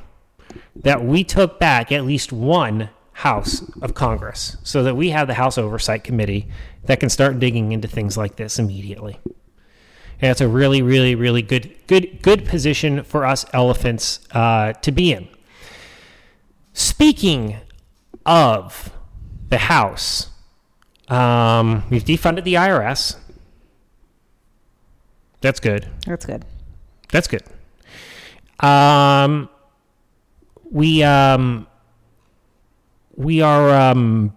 that 0.74 1.04
we 1.04 1.22
took 1.22 1.60
back 1.60 1.92
at 1.92 2.04
least 2.04 2.32
one 2.32 2.90
house 3.12 3.62
of 3.80 3.94
Congress 3.94 4.56
so 4.64 4.82
that 4.82 4.96
we 4.96 5.10
have 5.10 5.28
the 5.28 5.34
House 5.34 5.56
Oversight 5.56 6.02
Committee 6.02 6.48
that 6.86 6.98
can 6.98 7.10
start 7.10 7.38
digging 7.38 7.70
into 7.70 7.86
things 7.86 8.16
like 8.16 8.34
this 8.34 8.58
immediately. 8.58 9.20
And 10.20 10.30
it's 10.30 10.40
a 10.40 10.48
really, 10.48 10.82
really, 10.82 11.14
really 11.14 11.42
good, 11.42 11.74
good, 11.86 12.22
good 12.22 12.44
position 12.44 13.04
for 13.04 13.24
us 13.24 13.46
elephants 13.52 14.20
uh, 14.32 14.72
to 14.74 14.90
be 14.90 15.12
in. 15.12 15.28
Speaking 16.72 17.56
of 18.26 18.92
the 19.48 19.58
House, 19.58 20.30
um, 21.08 21.84
we've 21.88 22.04
defunded 22.04 22.44
the 22.44 22.54
IRS. 22.54 23.16
That's 25.40 25.60
good. 25.60 25.88
That's 26.06 26.26
good. 26.26 26.44
That's 27.12 27.28
good. 27.28 27.42
Um, 28.60 29.48
we 30.70 31.02
um, 31.04 31.68
we 33.14 33.40
are 33.40 33.70
um, 33.70 34.36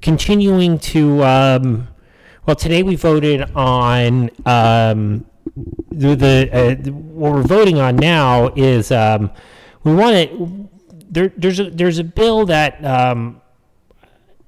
continuing 0.00 0.78
to. 0.78 1.22
Um, 1.22 1.88
well, 2.48 2.56
today 2.56 2.82
we 2.82 2.96
voted 2.96 3.42
on 3.54 4.30
um, 4.46 5.26
the, 5.92 6.16
the 6.16 6.48
uh, 6.50 6.90
what 6.90 7.34
we're 7.34 7.42
voting 7.42 7.78
on 7.78 7.96
now 7.96 8.54
is 8.56 8.90
um, 8.90 9.30
we 9.84 9.94
want 9.94 10.30
to. 10.30 10.68
There, 11.10 11.30
there's 11.36 11.60
a 11.60 11.68
there's 11.68 11.98
a 11.98 12.04
bill 12.04 12.46
that 12.46 12.82
um, 12.82 13.42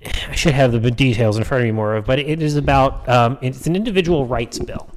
I 0.02 0.35
should 0.35 0.54
have 0.54 0.73
the 0.73 0.90
details 0.90 1.37
in 1.37 1.45
front 1.45 1.61
of 1.61 1.66
me 1.66 1.73
more 1.73 1.97
of, 1.97 2.07
but 2.07 2.19
it 2.19 2.40
is 2.40 2.57
about 2.57 3.07
um, 3.07 3.37
it's 3.42 3.66
an 3.66 3.76
individual 3.76 4.25
rights 4.25 4.59
bill. 4.59 4.88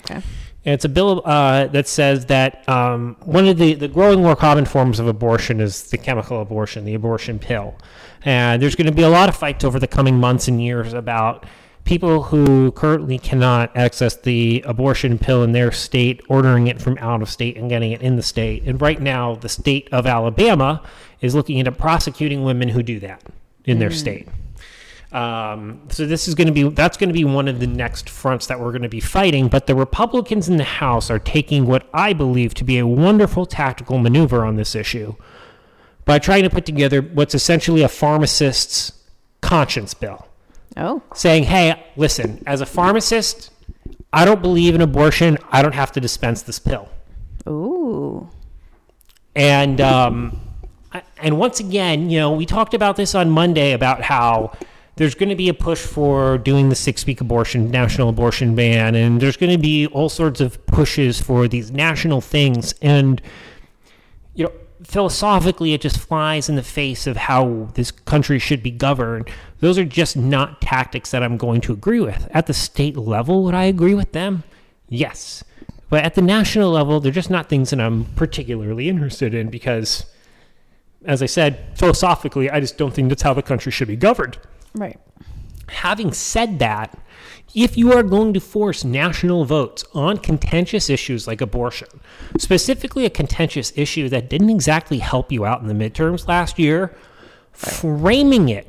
Okay. 0.00 0.22
And 0.64 0.72
it's 0.72 0.86
a 0.86 0.88
bill 0.88 1.20
uh, 1.26 1.66
that 1.66 1.86
says 1.86 2.24
that 2.26 2.66
um, 2.66 3.16
one 3.24 3.46
of 3.46 3.58
the, 3.58 3.74
the 3.74 3.88
growing 3.88 4.22
more 4.22 4.36
common 4.36 4.64
forms 4.64 4.98
of 5.00 5.06
abortion 5.06 5.60
is 5.60 5.90
the 5.90 5.98
chemical 5.98 6.40
abortion, 6.40 6.86
the 6.86 6.94
abortion 6.94 7.38
pill. 7.38 7.76
And 8.24 8.62
there's 8.62 8.76
going 8.76 8.86
to 8.86 8.92
be 8.92 9.02
a 9.02 9.08
lot 9.10 9.28
of 9.28 9.34
fights 9.34 9.64
over 9.64 9.78
the 9.78 9.88
coming 9.88 10.16
months 10.18 10.48
and 10.48 10.62
years 10.62 10.94
about 10.94 11.44
people 11.84 12.24
who 12.24 12.72
currently 12.72 13.18
cannot 13.18 13.76
access 13.76 14.16
the 14.16 14.62
abortion 14.66 15.18
pill 15.18 15.42
in 15.42 15.52
their 15.52 15.72
state, 15.72 16.22
ordering 16.28 16.68
it 16.68 16.80
from 16.80 16.96
out 16.98 17.22
of 17.22 17.30
state 17.30 17.56
and 17.56 17.68
getting 17.68 17.92
it 17.92 18.02
in 18.02 18.16
the 18.16 18.22
state. 18.22 18.62
And 18.64 18.80
right 18.80 19.00
now, 19.00 19.34
the 19.34 19.48
state 19.48 19.88
of 19.92 20.06
Alabama 20.06 20.82
is 21.20 21.34
looking 21.34 21.58
into 21.58 21.72
prosecuting 21.72 22.44
women 22.44 22.68
who 22.68 22.82
do 22.82 23.00
that 23.00 23.22
in 23.64 23.78
their 23.78 23.90
state. 23.90 24.28
Um, 25.12 25.82
so 25.90 26.06
this 26.06 26.26
is 26.26 26.34
going 26.34 26.46
to 26.46 26.54
be 26.54 26.62
that's 26.70 26.96
going 26.96 27.10
to 27.10 27.14
be 27.14 27.24
one 27.24 27.46
of 27.46 27.60
the 27.60 27.66
next 27.66 28.08
fronts 28.08 28.46
that 28.46 28.58
we're 28.58 28.70
going 28.70 28.82
to 28.82 28.88
be 28.88 29.00
fighting. 29.00 29.48
But 29.48 29.66
the 29.66 29.74
Republicans 29.74 30.48
in 30.48 30.56
the 30.56 30.64
House 30.64 31.10
are 31.10 31.18
taking 31.18 31.66
what 31.66 31.86
I 31.92 32.14
believe 32.14 32.54
to 32.54 32.64
be 32.64 32.78
a 32.78 32.86
wonderful 32.86 33.44
tactical 33.44 33.98
maneuver 33.98 34.44
on 34.44 34.56
this 34.56 34.74
issue 34.74 35.14
by 36.06 36.18
trying 36.18 36.44
to 36.44 36.50
put 36.50 36.64
together 36.64 37.02
what's 37.02 37.34
essentially 37.34 37.82
a 37.82 37.88
pharmacist's 37.88 38.92
conscience 39.42 39.92
bill, 39.92 40.26
Oh, 40.76 41.02
saying, 41.14 41.44
"Hey, 41.44 41.84
listen, 41.96 42.42
as 42.46 42.60
a 42.60 42.66
pharmacist, 42.66 43.50
I 44.12 44.24
don't 44.24 44.40
believe 44.42 44.74
in 44.74 44.80
abortion. 44.80 45.38
I 45.50 45.62
don't 45.62 45.74
have 45.74 45.92
to 45.92 46.00
dispense 46.00 46.42
this 46.42 46.58
pill." 46.58 46.88
ooh, 47.48 48.28
And 49.34 49.80
um, 49.80 50.40
and 51.22 51.38
once 51.38 51.60
again, 51.60 52.10
you 52.10 52.18
know, 52.18 52.32
we 52.32 52.46
talked 52.46 52.74
about 52.74 52.96
this 52.96 53.14
on 53.14 53.30
Monday 53.30 53.72
about 53.72 54.02
how 54.02 54.52
there's 54.96 55.14
going 55.14 55.30
to 55.30 55.34
be 55.34 55.48
a 55.48 55.54
push 55.54 55.80
for 55.80 56.36
doing 56.38 56.68
the 56.68 56.74
six-week 56.74 57.20
abortion, 57.20 57.70
national 57.70 58.10
abortion 58.10 58.54
ban, 58.54 58.94
and 58.94 59.20
there's 59.20 59.36
going 59.38 59.52
to 59.52 59.58
be 59.58 59.86
all 59.86 60.08
sorts 60.10 60.40
of 60.40 60.64
pushes 60.66 61.20
for 61.20 61.48
these 61.48 61.70
national 61.70 62.20
things. 62.20 62.74
And 62.82 63.20
you 64.34 64.44
know, 64.44 64.52
philosophically, 64.84 65.72
it 65.72 65.80
just 65.80 65.98
flies 65.98 66.48
in 66.48 66.56
the 66.56 66.62
face 66.62 67.06
of 67.06 67.16
how 67.16 67.68
this 67.74 67.90
country 67.90 68.38
should 68.38 68.62
be 68.62 68.70
governed. 68.70 69.30
Those 69.60 69.78
are 69.78 69.84
just 69.84 70.16
not 70.16 70.60
tactics 70.60 71.10
that 71.10 71.22
I'm 71.22 71.36
going 71.36 71.60
to 71.62 71.72
agree 71.72 72.00
with. 72.00 72.28
At 72.32 72.46
the 72.46 72.54
state 72.54 72.96
level, 72.96 73.42
would 73.44 73.54
I 73.54 73.64
agree 73.64 73.94
with 73.94 74.12
them? 74.12 74.44
Yes. 74.88 75.44
But 75.88 76.04
at 76.04 76.14
the 76.14 76.22
national 76.22 76.70
level, 76.70 77.00
they're 77.00 77.12
just 77.12 77.30
not 77.30 77.48
things 77.48 77.70
that 77.70 77.80
I'm 77.80 78.06
particularly 78.16 78.88
interested 78.88 79.34
in 79.34 79.50
because, 79.50 80.06
as 81.04 81.22
I 81.22 81.26
said, 81.26 81.58
philosophically, 81.76 82.50
I 82.50 82.60
just 82.60 82.78
don't 82.78 82.94
think 82.94 83.08
that's 83.08 83.22
how 83.22 83.34
the 83.34 83.42
country 83.42 83.72
should 83.72 83.88
be 83.88 83.96
governed. 83.96 84.38
right. 84.74 84.98
Having 85.68 86.12
said 86.12 86.58
that, 86.58 86.98
if 87.54 87.76
you 87.76 87.92
are 87.92 88.02
going 88.02 88.32
to 88.34 88.40
force 88.40 88.84
national 88.84 89.44
votes 89.44 89.84
on 89.94 90.18
contentious 90.18 90.88
issues 90.88 91.26
like 91.26 91.40
abortion, 91.40 91.88
specifically 92.38 93.04
a 93.04 93.10
contentious 93.10 93.72
issue 93.76 94.08
that 94.08 94.30
didn't 94.30 94.50
exactly 94.50 94.98
help 94.98 95.30
you 95.30 95.44
out 95.44 95.60
in 95.60 95.66
the 95.66 95.74
midterms 95.74 96.28
last 96.28 96.58
year, 96.58 96.94
framing 97.52 98.48
it 98.48 98.68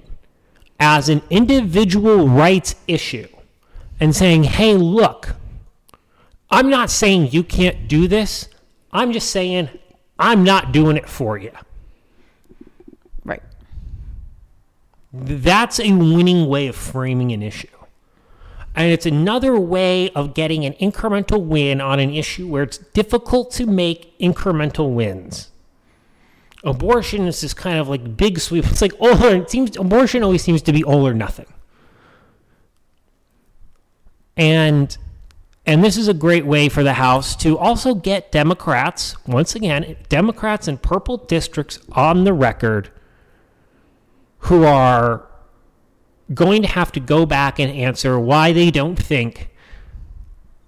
as 0.80 1.10
an 1.10 1.22
individual 1.30 2.28
rights 2.28 2.76
issue 2.88 3.28
and 4.00 4.16
saying, 4.16 4.44
hey, 4.44 4.74
look, 4.74 5.36
I'm 6.50 6.70
not 6.70 6.90
saying 6.90 7.32
you 7.32 7.44
can't 7.44 7.88
do 7.88 8.08
this. 8.08 8.50
I'm 8.92 9.12
just 9.12 9.32
saying 9.32 9.70
I'm 10.20 10.44
not 10.44 10.72
doing 10.72 10.98
it 10.98 11.10
for 11.10 11.38
you. 11.38 11.52
Right. 13.24 13.42
That's 15.12 15.80
a 15.80 15.92
winning 15.94 16.48
way 16.48 16.68
of 16.68 16.76
framing 16.76 17.32
an 17.32 17.42
issue. 17.42 17.68
And 18.76 18.92
it's 18.92 19.06
another 19.06 19.60
way 19.60 20.10
of 20.12 20.34
getting 20.34 20.66
an 20.66 20.74
incremental 20.74 21.44
win 21.44 21.80
on 21.80 22.00
an 22.00 22.12
issue 22.12 22.48
where 22.48 22.64
it's 22.64 22.80
difficult 22.80 23.52
to 23.52 23.66
make 23.66 24.18
incremental 24.20 24.94
wins. 24.94 25.52
Abortion 26.64 27.28
is 27.28 27.42
this 27.42 27.54
kind 27.54 27.78
of 27.78 27.88
like 27.88 28.18
big 28.18 28.40
sweep. 28.40 28.66
It's 28.72 28.82
like 28.82 28.94
all 29.00 29.24
or 29.24 29.36
it 29.36 29.50
seems 29.50 29.78
abortion 29.78 30.24
always 30.24 30.42
seems 30.42 30.62
to 30.64 30.74
be 30.74 30.84
all 30.84 31.08
or 31.08 31.14
nothing. 31.14 31.46
And 34.36 34.98
and 35.66 35.84
this 35.84 35.96
is 35.96 36.08
a 36.08 36.14
great 36.14 36.46
way 36.46 36.68
for 36.68 36.84
the 36.84 36.94
House 36.94 37.36
to 37.38 37.58
also 37.58 37.96
get 37.96 38.32
Democrats, 38.32 39.16
once 39.26 39.56
again, 39.56 39.96
Democrats 40.10 40.68
in 40.68 40.78
purple 40.78 41.18
districts 41.18 41.80
on 41.94 42.26
the 42.26 42.34
record 42.34 42.92
who 44.40 44.66
are 44.66 45.30
going 46.34 46.62
to 46.62 46.68
have 46.68 46.92
to 46.94 47.00
go 47.00 47.26
back 47.26 47.60
and 47.60 47.72
answer 47.72 48.20
why 48.20 48.54
they 48.54 48.72
don't 48.72 48.96
think 48.96 49.50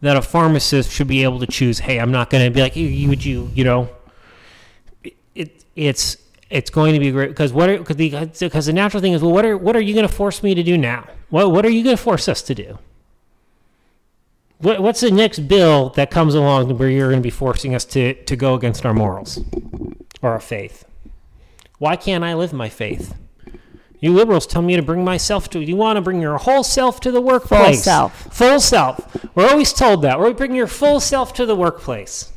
that 0.01 0.17
a 0.17 0.21
pharmacist 0.21 0.91
should 0.91 1.07
be 1.07 1.23
able 1.23 1.39
to 1.39 1.47
choose, 1.47 1.79
hey, 1.79 1.99
I'm 1.99 2.11
not 2.11 2.29
going 2.29 2.43
to 2.43 2.51
be 2.51 2.61
like, 2.61 2.75
you, 2.75 3.09
would 3.09 3.23
you, 3.23 3.49
you 3.53 3.63
know, 3.63 3.89
it, 5.33 5.63
it's, 5.75 6.17
it's 6.49 6.69
going 6.69 6.93
to 6.93 6.99
be 6.99 7.11
great 7.11 7.29
because 7.29 7.51
what 7.51 7.69
are, 7.69 7.77
because 7.79 7.95
the, 7.95 8.09
because 8.39 8.65
the 8.65 8.73
natural 8.73 9.01
thing 9.01 9.13
is, 9.13 9.21
well, 9.21 9.31
what 9.31 9.45
are, 9.45 9.57
what 9.57 9.75
are 9.75 9.81
you 9.81 9.93
going 9.93 10.07
to 10.07 10.13
force 10.13 10.43
me 10.43 10.53
to 10.53 10.63
do 10.63 10.77
now? 10.77 11.07
What, 11.29 11.51
what 11.51 11.65
are 11.65 11.69
you 11.69 11.83
going 11.83 11.97
to 11.97 12.01
force 12.01 12.27
us 12.27 12.41
to 12.43 12.55
do? 12.55 12.77
What, 14.59 14.81
what's 14.81 15.01
the 15.01 15.11
next 15.11 15.39
bill 15.47 15.89
that 15.91 16.11
comes 16.11 16.35
along 16.35 16.77
where 16.77 16.89
you're 16.89 17.09
going 17.09 17.21
to 17.21 17.25
be 17.25 17.29
forcing 17.29 17.73
us 17.73 17.83
to, 17.85 18.13
to 18.25 18.35
go 18.35 18.53
against 18.53 18.85
our 18.85 18.93
morals 18.93 19.39
or 20.21 20.31
our 20.31 20.39
faith? 20.39 20.85
Why 21.77 21.95
can't 21.95 22.23
I 22.23 22.35
live 22.35 22.53
my 22.53 22.69
faith? 22.69 23.15
You 23.99 24.13
liberals 24.13 24.45
tell 24.45 24.61
me 24.61 24.75
to 24.75 24.81
bring 24.81 25.03
myself 25.03 25.49
to. 25.51 25.59
You 25.59 25.75
want 25.75 25.97
to 25.97 26.01
bring 26.01 26.21
your 26.21 26.37
whole 26.37 26.63
self 26.63 26.99
to 27.01 27.11
the 27.11 27.21
workplace. 27.21 27.77
Full 27.77 27.83
self. 27.83 28.33
Full 28.35 28.59
self. 28.59 29.35
We're 29.35 29.49
always 29.49 29.73
told 29.73 30.01
that. 30.03 30.19
We're 30.19 30.33
bring 30.33 30.53
your 30.55 30.67
full 30.67 30.99
self 30.99 31.33
to 31.35 31.45
the 31.45 31.55
workplace. 31.55 32.31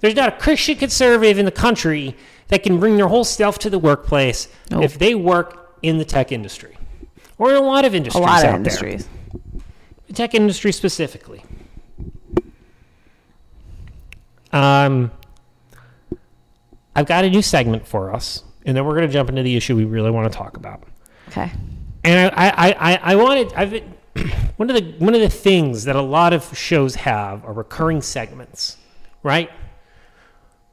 There's 0.00 0.14
not 0.14 0.28
a 0.28 0.32
Christian 0.36 0.76
conservative 0.76 1.38
in 1.38 1.44
the 1.44 1.50
country 1.50 2.16
that 2.48 2.62
can 2.62 2.78
bring 2.78 2.96
their 2.96 3.08
whole 3.08 3.24
self 3.24 3.58
to 3.60 3.70
the 3.70 3.78
workplace 3.78 4.48
Nope. 4.70 4.82
if 4.84 4.98
they 4.98 5.14
work 5.14 5.76
in 5.82 5.98
the 5.98 6.04
tech 6.04 6.32
industry 6.32 6.76
or 7.38 7.50
in 7.50 7.56
a 7.56 7.60
lot 7.60 7.84
of 7.84 7.94
industries. 7.94 8.24
A 8.24 8.26
industries 8.26 8.44
lot 8.44 8.44
of 8.44 8.44
out 8.44 8.50
there 8.50 8.56
industries. 8.56 9.08
the 10.06 10.12
tech 10.12 10.34
industry 10.34 10.72
specifically. 10.72 11.42
Um, 14.52 15.10
I've 16.94 17.06
got 17.06 17.24
a 17.24 17.30
new 17.30 17.42
segment 17.42 17.86
for 17.86 18.14
us, 18.14 18.42
and 18.66 18.76
then 18.76 18.84
we're 18.84 18.94
going 18.94 19.06
to 19.06 19.12
jump 19.12 19.30
into 19.30 19.42
the 19.42 19.56
issue 19.56 19.76
we 19.76 19.84
really 19.84 20.10
want 20.10 20.30
to 20.30 20.36
talk 20.36 20.56
about. 20.56 20.82
Okay. 21.28 21.50
And 22.04 22.32
I, 22.36 22.48
I, 22.48 22.92
I, 22.92 23.00
I 23.12 23.16
wanted, 23.16 23.52
I've 23.54 23.70
been, 23.70 23.94
one 24.56 24.70
of 24.70 24.76
the 24.76 24.94
one 25.04 25.14
of 25.14 25.20
the 25.20 25.28
things 25.28 25.84
that 25.84 25.94
a 25.96 26.02
lot 26.02 26.32
of 26.32 26.56
shows 26.56 26.94
have 26.94 27.44
are 27.44 27.52
recurring 27.52 28.00
segments, 28.00 28.78
right? 29.22 29.50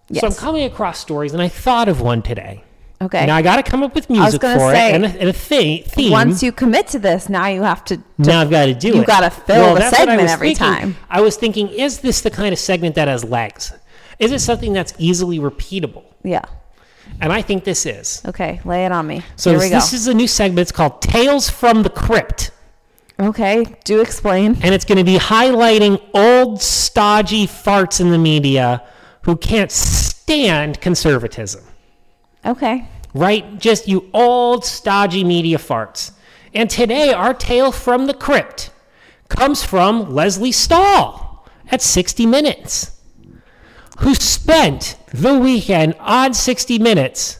Yes. 0.09 0.21
So 0.21 0.27
I'm 0.27 0.33
coming 0.33 0.63
across 0.63 0.99
stories, 0.99 1.33
and 1.33 1.41
I 1.41 1.49
thought 1.49 1.89
of 1.89 1.99
one 1.99 2.21
today. 2.21 2.63
Okay. 3.01 3.25
Now 3.25 3.35
I 3.35 3.41
got 3.41 3.57
to 3.57 3.63
come 3.63 3.83
up 3.83 3.95
with 3.95 4.09
music 4.09 4.39
for 4.39 4.47
say, 4.47 4.91
it 4.91 4.95
and 4.95 5.05
a, 5.05 5.09
and 5.09 5.29
a 5.29 5.33
thi- 5.33 5.81
theme. 5.81 6.11
Once 6.11 6.41
you 6.41 6.53
commit 6.53 6.87
to 6.89 6.99
this, 6.99 7.27
now 7.27 7.47
you 7.47 7.63
have 7.63 7.83
to. 7.85 7.97
to 7.97 8.03
now 8.17 8.39
I've 8.39 8.49
got 8.49 8.67
to 8.67 8.73
do 8.73 8.89
it. 8.89 8.95
you 8.95 9.05
gotta 9.05 9.29
fill 9.29 9.73
the 9.73 9.81
that's 9.81 9.99
what 9.99 10.07
I 10.07 10.11
segment 10.13 10.29
every 10.29 10.55
thinking. 10.55 10.65
time. 10.65 10.97
I 11.09 11.19
was 11.19 11.35
thinking, 11.35 11.67
is 11.67 11.99
this 11.99 12.21
the 12.21 12.31
kind 12.31 12.53
of 12.53 12.59
segment 12.59 12.95
that 12.95 13.09
has 13.09 13.25
legs? 13.25 13.73
Is 14.19 14.31
it 14.31 14.39
something 14.39 14.71
that's 14.71 14.93
easily 14.97 15.39
repeatable? 15.39 16.05
yeah. 16.23 16.45
And 17.21 17.31
I 17.31 17.41
think 17.41 17.63
this 17.63 17.85
is. 17.85 18.21
Okay. 18.25 18.59
Lay 18.65 18.85
it 18.85 18.91
on 18.91 19.07
me. 19.07 19.23
So 19.35 19.51
Here 19.51 19.59
this, 19.59 19.69
go. 19.69 19.75
this 19.75 19.93
is 19.93 20.07
a 20.07 20.13
new 20.13 20.27
segment. 20.27 20.59
It's 20.59 20.71
called 20.71 21.01
Tales 21.01 21.49
from 21.49 21.83
the 21.83 21.89
Crypt. 21.89 22.51
okay. 23.19 23.65
Do 23.85 24.01
explain. 24.01 24.57
And 24.61 24.73
it's 24.75 24.85
going 24.85 24.97
to 24.97 25.03
be 25.03 25.17
highlighting 25.17 26.01
old, 26.13 26.61
stodgy 26.61 27.47
farts 27.47 28.01
in 28.01 28.11
the 28.11 28.17
media 28.17 28.83
who 29.21 29.37
can't 29.37 29.71
stand 29.71 30.81
conservatism. 30.81 31.63
Okay. 32.45 32.87
right? 33.13 33.57
Just 33.59 33.87
you 33.87 34.09
old, 34.13 34.65
stodgy 34.65 35.23
media 35.23 35.57
farts. 35.57 36.11
And 36.53 36.69
today, 36.69 37.13
our 37.13 37.33
tale 37.33 37.71
from 37.71 38.07
the 38.07 38.13
crypt 38.13 38.69
comes 39.29 39.63
from 39.63 40.13
Lesley 40.13 40.51
Stahl 40.51 41.47
at 41.71 41.81
60 41.81 42.25
Minutes, 42.25 42.92
who 43.99 44.15
spent 44.15 44.97
the 45.13 45.37
weekend 45.37 45.95
on 45.99 46.33
60 46.33 46.79
Minutes 46.79 47.39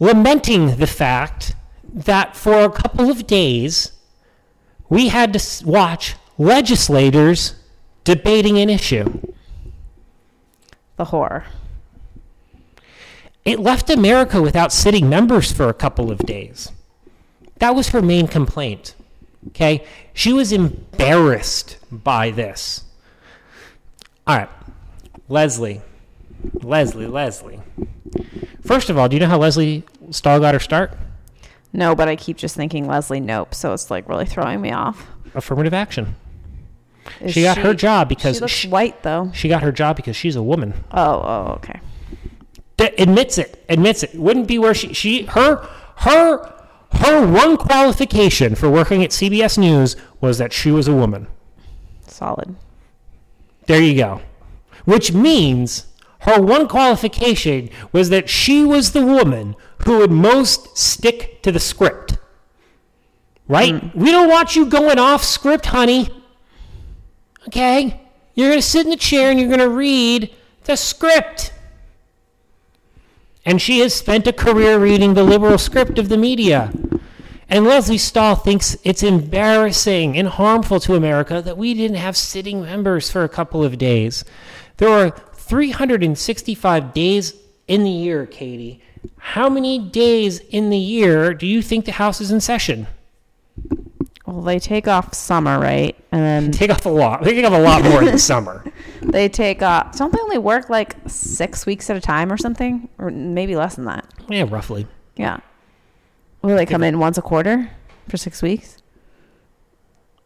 lamenting 0.00 0.76
the 0.76 0.86
fact 0.86 1.54
that 1.92 2.36
for 2.36 2.64
a 2.64 2.70
couple 2.70 3.10
of 3.10 3.26
days, 3.26 3.92
we 4.88 5.08
had 5.08 5.32
to 5.32 5.66
watch 5.66 6.16
legislators 6.36 7.54
debating 8.02 8.58
an 8.58 8.68
issue. 8.68 9.20
The 10.96 11.06
horror. 11.06 11.44
It 13.44 13.60
left 13.60 13.90
America 13.90 14.40
without 14.40 14.72
sitting 14.72 15.08
members 15.08 15.52
for 15.52 15.68
a 15.68 15.74
couple 15.74 16.10
of 16.10 16.18
days. 16.18 16.72
That 17.58 17.74
was 17.74 17.88
her 17.88 18.02
main 18.02 18.26
complaint. 18.26 18.94
Okay? 19.48 19.84
She 20.12 20.32
was 20.32 20.52
embarrassed 20.52 21.76
by 21.90 22.30
this. 22.30 22.84
All 24.26 24.36
right. 24.38 24.48
Lesley. 25.28 25.80
Lesley, 26.62 27.06
Lesley. 27.06 27.60
First 28.62 28.90
of 28.90 28.98
all, 28.98 29.08
do 29.08 29.16
you 29.16 29.20
know 29.20 29.28
how 29.28 29.38
Lesley 29.38 29.84
Stahl 30.10 30.40
got 30.40 30.54
her 30.54 30.60
start? 30.60 30.96
No, 31.72 31.94
but 31.94 32.08
I 32.08 32.16
keep 32.16 32.36
just 32.36 32.54
thinking 32.54 32.86
Leslie 32.86 33.20
Knope, 33.20 33.54
so 33.54 33.72
it's 33.72 33.90
like 33.90 34.08
really 34.08 34.26
throwing 34.26 34.60
me 34.60 34.70
off. 34.72 35.06
Affirmative 35.34 35.74
action. 35.74 36.14
Is 37.20 37.32
She 37.32 37.42
got 37.42 37.58
her 37.58 37.74
job 37.74 38.08
because 38.08 38.36
she 38.36 38.40
looks 38.40 38.52
she- 38.52 38.68
white 38.68 39.02
though. 39.02 39.30
She 39.34 39.48
got 39.48 39.62
her 39.62 39.72
job 39.72 39.96
because 39.96 40.16
she's 40.16 40.36
a 40.36 40.42
woman. 40.42 40.72
Oh, 40.90 41.20
oh, 41.22 41.52
okay. 41.56 41.80
that 42.78 42.98
admits 42.98 43.38
it 43.38 43.64
admits 43.68 44.02
it 44.02 44.14
wouldn't 44.14 44.48
be 44.48 44.58
where 44.58 44.72
she 44.74 44.92
she 44.94 45.22
her 45.26 45.56
her 45.96 46.52
her 46.92 47.26
one 47.26 47.56
qualification 47.56 48.54
for 48.54 48.70
working 48.70 49.02
at 49.04 49.10
CBS 49.10 49.58
News 49.58 49.96
was 50.20 50.38
that 50.38 50.52
she 50.52 50.70
was 50.70 50.88
a 50.88 50.94
woman. 50.94 51.26
Solid. 52.06 52.54
There 53.66 53.82
you 53.82 53.96
go. 53.96 54.20
Which 54.84 55.12
means 55.12 55.86
her 56.20 56.40
one 56.40 56.68
qualification 56.68 57.70
was 57.92 58.08
that 58.08 58.28
she 58.28 58.64
was 58.64 58.92
the 58.92 59.04
woman 59.04 59.56
who 59.84 59.98
would 59.98 60.10
most 60.10 60.76
stick 60.76 61.42
to 61.42 61.52
the 61.52 61.60
script. 61.60 62.16
Right? 63.46 63.74
Mm. 63.74 63.94
We 63.94 64.10
don't 64.10 64.28
want 64.28 64.56
you 64.56 64.66
going 64.66 64.98
off 64.98 65.22
script, 65.22 65.66
honey. 65.66 66.08
Okay? 67.48 68.00
You're 68.34 68.48
going 68.48 68.58
to 68.58 68.66
sit 68.66 68.86
in 68.86 68.90
the 68.90 68.96
chair 68.96 69.30
and 69.30 69.38
you're 69.38 69.48
going 69.48 69.60
to 69.60 69.68
read 69.68 70.34
the 70.64 70.76
script. 70.76 71.52
And 73.44 73.60
she 73.60 73.80
has 73.80 73.94
spent 73.94 74.26
a 74.26 74.32
career 74.32 74.78
reading 74.78 75.14
the 75.14 75.22
liberal 75.22 75.58
script 75.58 75.98
of 75.98 76.08
the 76.08 76.16
media. 76.16 76.72
And 77.48 77.66
Lesley 77.66 77.98
Stahl 77.98 78.36
thinks 78.36 78.76
it's 78.82 79.02
embarrassing 79.02 80.16
and 80.16 80.28
harmful 80.28 80.80
to 80.80 80.94
America 80.94 81.42
that 81.42 81.58
we 81.58 81.74
didn't 81.74 81.98
have 81.98 82.16
sitting 82.16 82.62
members 82.62 83.10
for 83.10 83.22
a 83.22 83.28
couple 83.28 83.62
of 83.62 83.76
days. 83.76 84.24
There 84.76 84.88
are 84.88 85.10
365 85.10 86.92
days 86.92 87.34
in 87.68 87.84
the 87.84 87.90
year, 87.90 88.26
Katie. 88.26 88.82
How 89.18 89.48
many 89.48 89.78
days 89.78 90.40
in 90.40 90.70
the 90.70 90.78
year 90.78 91.32
do 91.34 91.46
you 91.46 91.62
think 91.62 91.84
the 91.84 91.92
House 91.92 92.20
is 92.20 92.30
in 92.30 92.40
session? 92.40 92.86
Well, 94.26 94.40
they 94.42 94.58
take 94.58 94.88
off 94.88 95.14
summer, 95.14 95.58
right? 95.58 95.94
And 96.10 96.22
then 96.22 96.52
Take 96.52 96.70
off 96.70 96.86
a 96.86 96.88
lot. 96.90 97.22
They 97.22 97.34
take 97.34 97.44
off 97.44 97.52
a 97.52 97.58
lot 97.60 97.82
more 97.84 98.02
in 98.02 98.10
the 98.12 98.18
summer. 98.32 98.64
they 99.02 99.28
take 99.28 99.62
off. 99.62 99.96
Don't 99.96 100.12
they 100.12 100.18
only 100.20 100.38
work 100.38 100.70
like 100.70 100.96
six 101.06 101.66
weeks 101.66 101.88
at 101.90 101.96
a 101.96 102.00
time 102.00 102.32
or 102.32 102.36
something, 102.36 102.88
or 102.98 103.10
maybe 103.10 103.54
less 103.54 103.76
than 103.76 103.84
that? 103.84 104.06
Yeah, 104.28 104.46
roughly. 104.48 104.86
Yeah. 105.16 105.40
Will 106.42 106.56
they 106.56 106.66
come 106.66 106.82
in 106.82 106.98
once 106.98 107.16
a 107.18 107.22
quarter 107.22 107.70
for 108.08 108.16
six 108.16 108.42
weeks? 108.42 108.78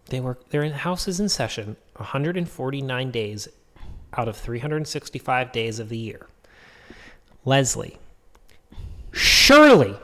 They 0.06 0.20
work. 0.20 0.48
Their 0.50 0.68
house 0.70 1.06
is 1.06 1.20
in 1.20 1.28
session 1.28 1.76
149 1.96 3.10
days 3.10 3.48
out 4.16 4.28
of 4.28 4.36
365 4.36 5.52
days 5.52 5.78
of 5.78 5.88
the 5.88 5.96
year. 5.96 6.26
Lesley, 7.44 7.98
surely, 9.12 9.96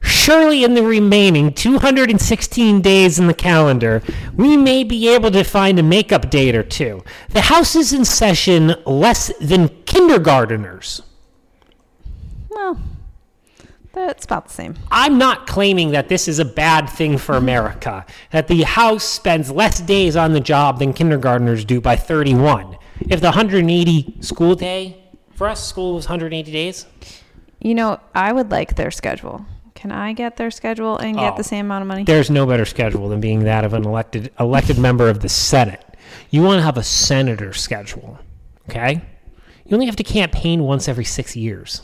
surely 0.00 0.64
in 0.64 0.74
the 0.74 0.82
remaining 0.82 1.52
216 1.52 2.80
days 2.80 3.18
in 3.18 3.26
the 3.26 3.34
calendar, 3.34 4.02
we 4.34 4.56
may 4.56 4.84
be 4.84 5.08
able 5.08 5.30
to 5.30 5.44
find 5.44 5.78
a 5.78 5.82
makeup 5.82 6.30
date 6.30 6.54
or 6.54 6.62
two. 6.62 7.02
The 7.30 7.42
house 7.42 7.74
is 7.74 7.92
in 7.92 8.04
session 8.04 8.74
less 8.84 9.32
than 9.40 9.68
kindergarteners. 9.68 11.02
Well, 12.50 12.78
that's 13.92 14.24
about 14.24 14.48
the 14.48 14.52
same. 14.52 14.74
I'm 14.90 15.18
not 15.18 15.46
claiming 15.46 15.92
that 15.92 16.08
this 16.08 16.26
is 16.26 16.40
a 16.40 16.44
bad 16.44 16.90
thing 16.90 17.16
for 17.16 17.36
America, 17.36 18.04
that 18.32 18.48
the 18.48 18.62
House 18.62 19.04
spends 19.04 19.50
less 19.50 19.80
days 19.80 20.16
on 20.16 20.32
the 20.32 20.40
job 20.40 20.80
than 20.80 20.92
kindergartners 20.92 21.64
do 21.64 21.80
by 21.80 21.94
31. 21.94 22.76
If 23.00 23.20
the 23.20 23.26
180 23.28 24.16
school 24.20 24.54
day, 24.54 24.96
for 25.34 25.48
us, 25.48 25.66
school 25.66 25.94
was 25.94 26.06
180 26.06 26.50
days. 26.52 26.86
You 27.60 27.74
know, 27.74 27.98
I 28.14 28.32
would 28.32 28.50
like 28.50 28.76
their 28.76 28.90
schedule. 28.90 29.44
Can 29.74 29.90
I 29.90 30.12
get 30.12 30.36
their 30.36 30.50
schedule 30.50 30.96
and 30.96 31.16
get 31.16 31.34
Oh. 31.34 31.36
the 31.36 31.44
same 31.44 31.66
amount 31.66 31.82
of 31.82 31.88
money? 31.88 32.04
There's 32.04 32.30
no 32.30 32.46
better 32.46 32.64
schedule 32.64 33.08
than 33.08 33.20
being 33.20 33.44
that 33.44 33.64
of 33.64 33.74
an 33.74 33.84
elected 33.84 34.30
elected 34.38 34.78
member 34.78 35.08
of 35.08 35.20
the 35.20 35.28
Senate. 35.28 35.82
You 36.30 36.42
want 36.42 36.58
to 36.58 36.62
have 36.62 36.76
a 36.78 36.82
senator 36.82 37.52
schedule, 37.52 38.18
okay? 38.70 39.02
You 39.66 39.74
only 39.74 39.86
have 39.86 39.96
to 39.96 40.04
campaign 40.04 40.62
once 40.62 40.88
every 40.88 41.04
six 41.04 41.34
years, 41.36 41.82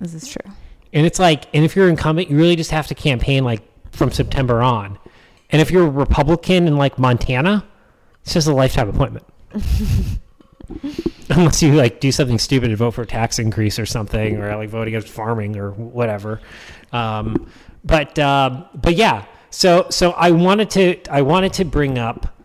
This 0.00 0.12
is 0.14 0.28
true. 0.28 0.52
and 0.92 1.06
it's 1.06 1.18
like, 1.18 1.44
and 1.54 1.64
if 1.64 1.74
you're 1.74 1.88
incumbent, 1.88 2.30
you 2.30 2.36
really 2.36 2.56
just 2.56 2.70
have 2.72 2.86
to 2.88 2.94
campaign 2.94 3.44
like 3.44 3.62
from 3.92 4.10
September 4.10 4.60
on. 4.62 4.98
And 5.50 5.62
if 5.62 5.70
you're 5.70 5.86
a 5.86 5.90
Republican 5.90 6.66
in 6.68 6.76
like 6.76 6.98
Montana, 6.98 7.64
it's 8.22 8.34
just 8.34 8.46
a 8.48 8.52
lifetime 8.54 8.88
appointment. 8.88 9.24
Unless 11.30 11.62
you 11.62 11.74
like 11.74 12.00
do 12.00 12.12
something 12.12 12.38
stupid 12.38 12.70
and 12.70 12.78
vote 12.78 12.92
for 12.92 13.02
a 13.02 13.06
tax 13.06 13.38
increase 13.38 13.78
or 13.78 13.86
something, 13.86 14.36
or 14.38 14.54
like 14.56 14.68
vote 14.68 14.88
against 14.88 15.08
farming 15.08 15.56
or 15.56 15.70
whatever. 15.70 16.40
Um, 16.92 17.50
but 17.84 18.18
um, 18.18 18.66
but 18.74 18.94
yeah, 18.94 19.24
so 19.50 19.86
so 19.90 20.12
I 20.12 20.30
wanted 20.30 20.70
to 20.70 21.00
I 21.10 21.22
wanted 21.22 21.52
to 21.54 21.64
bring 21.64 21.98
up 21.98 22.38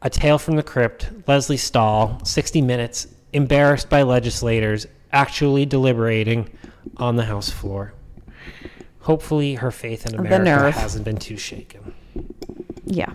a 0.00 0.10
tale 0.10 0.38
from 0.38 0.56
the 0.56 0.62
crypt. 0.62 1.10
Lesley 1.26 1.56
Stahl, 1.56 2.20
sixty 2.24 2.62
minutes, 2.62 3.06
embarrassed 3.32 3.88
by 3.88 4.02
legislators 4.02 4.86
actually 5.12 5.66
deliberating 5.66 6.50
on 6.96 7.16
the 7.16 7.24
House 7.24 7.50
floor. 7.50 7.92
Hopefully, 9.00 9.54
her 9.54 9.70
faith 9.70 10.06
in 10.06 10.14
America 10.14 10.78
hasn't 10.78 11.04
been 11.04 11.18
too 11.18 11.36
shaken. 11.36 11.94
Yeah. 12.84 13.12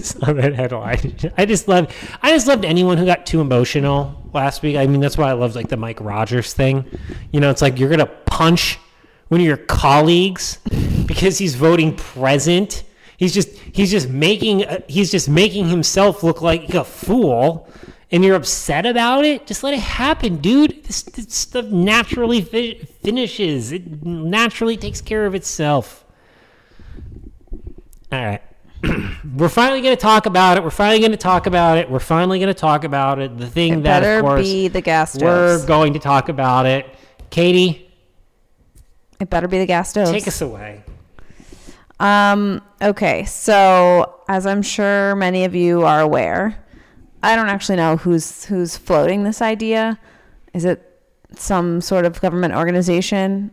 Saw 0.00 0.32
that 0.32 0.54
headline. 0.54 1.16
I 1.36 1.46
just 1.46 1.68
love, 1.68 1.94
I 2.22 2.30
just 2.30 2.46
loved 2.46 2.64
anyone 2.64 2.98
who 2.98 3.06
got 3.06 3.26
too 3.26 3.40
emotional 3.40 4.28
last 4.32 4.62
week. 4.62 4.76
I 4.76 4.86
mean, 4.86 5.00
that's 5.00 5.16
why 5.16 5.30
I 5.30 5.32
loved 5.32 5.54
like 5.54 5.68
the 5.68 5.76
Mike 5.76 6.00
Rogers 6.00 6.52
thing. 6.52 6.84
You 7.32 7.40
know, 7.40 7.50
it's 7.50 7.62
like 7.62 7.78
you're 7.78 7.90
gonna 7.90 8.06
punch 8.06 8.78
one 9.28 9.40
of 9.40 9.46
your 9.46 9.56
colleagues 9.56 10.58
because 11.06 11.38
he's 11.38 11.54
voting 11.54 11.96
present. 11.96 12.84
He's 13.16 13.32
just, 13.32 13.48
he's 13.58 13.90
just 13.90 14.08
making, 14.08 14.64
uh, 14.66 14.80
he's 14.88 15.10
just 15.10 15.28
making 15.28 15.68
himself 15.68 16.22
look 16.22 16.42
like 16.42 16.74
a 16.74 16.84
fool, 16.84 17.68
and 18.10 18.22
you're 18.22 18.36
upset 18.36 18.86
about 18.86 19.24
it. 19.24 19.46
Just 19.46 19.62
let 19.64 19.74
it 19.74 19.80
happen, 19.80 20.36
dude. 20.36 20.84
This, 20.84 21.02
this 21.02 21.34
stuff 21.34 21.64
naturally 21.64 22.40
fi- 22.42 22.78
finishes. 23.02 23.72
It 23.72 24.04
naturally 24.04 24.76
takes 24.76 25.00
care 25.00 25.26
of 25.26 25.34
itself. 25.34 26.04
All 28.12 28.24
right. 28.24 28.42
We're 29.36 29.48
finally 29.48 29.80
going 29.82 29.94
to 29.96 30.00
talk 30.00 30.26
about 30.26 30.56
it. 30.56 30.64
We're 30.64 30.70
finally 30.70 30.98
going 31.00 31.10
to 31.12 31.16
talk 31.16 31.46
about 31.46 31.78
it. 31.78 31.90
We're 31.90 31.98
finally 31.98 32.38
going 32.38 32.52
to 32.52 32.58
talk 32.58 32.84
about 32.84 33.18
it. 33.18 33.36
The 33.36 33.46
thing 33.46 33.72
It 33.74 33.76
that, 33.82 34.00
better 34.00 34.18
of 34.18 34.24
course, 34.24 34.42
be 34.42 34.68
the 34.68 34.80
gas 34.80 35.16
we're 35.20 35.64
going 35.66 35.92
to 35.94 35.98
talk 35.98 36.28
about 36.28 36.66
it. 36.66 36.86
Katie, 37.30 37.90
It 39.20 39.28
better 39.30 39.48
be 39.48 39.58
the 39.58 39.66
gas 39.66 39.90
stoves. 39.90 40.10
take 40.10 40.26
us 40.28 40.40
away. 40.40 40.82
Um, 41.98 42.62
okay, 42.82 43.24
so 43.24 44.20
as 44.28 44.46
I'm 44.46 44.62
sure 44.62 45.14
many 45.16 45.44
of 45.44 45.54
you 45.54 45.82
are 45.84 46.00
aware, 46.00 46.62
I 47.22 47.34
don't 47.36 47.48
actually 47.48 47.76
know 47.76 47.96
who's 47.96 48.44
who's 48.44 48.76
floating 48.76 49.24
this 49.24 49.40
idea. 49.42 49.98
Is 50.52 50.64
it 50.64 50.82
some 51.34 51.80
sort 51.80 52.04
of 52.04 52.20
government 52.20 52.54
organization? 52.54 53.50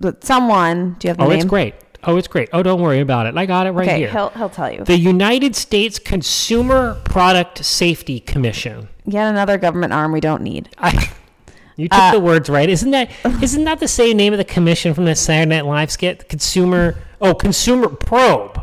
But 0.00 0.24
someone, 0.24 0.96
do 0.98 1.06
you 1.06 1.10
have 1.10 1.16
the 1.18 1.24
Oh, 1.24 1.28
name? 1.28 1.38
it's 1.38 1.44
great. 1.46 1.74
Oh, 2.06 2.16
it's 2.16 2.28
great. 2.28 2.48
Oh, 2.52 2.62
don't 2.62 2.80
worry 2.80 3.00
about 3.00 3.26
it. 3.26 3.36
I 3.36 3.46
got 3.46 3.66
it 3.66 3.72
right 3.72 3.88
Okay, 3.88 3.98
here. 3.98 4.10
he'll 4.12 4.30
he'll 4.30 4.48
tell 4.48 4.70
you. 4.70 4.84
the 4.84 4.96
United 4.96 5.56
States 5.56 5.98
Consumer 5.98 6.94
Product 7.04 7.64
Safety 7.64 8.20
Commission. 8.20 8.88
Yet 9.04 9.28
another 9.28 9.58
government 9.58 9.92
arm 9.92 10.12
we 10.12 10.20
don't 10.20 10.42
need. 10.42 10.68
I, 10.78 10.92
you 11.76 11.88
took 11.88 12.12
the 12.12 12.18
uh, 12.18 12.20
words 12.20 12.48
right. 12.48 12.68
Isn't 12.68 12.92
that 12.92 13.10
isn't 13.42 13.64
that 13.64 13.80
the 13.80 13.88
same 13.88 14.16
name 14.16 14.32
of 14.32 14.38
the 14.38 14.44
commission 14.44 14.94
from 14.94 15.04
the 15.04 15.16
Saturday 15.16 15.48
Night 15.56 15.66
Live 15.66 15.90
skit? 15.90 16.28
Consumer 16.28 16.96
oh, 17.20 17.34
Consumer 17.34 17.88
Probe. 17.88 18.62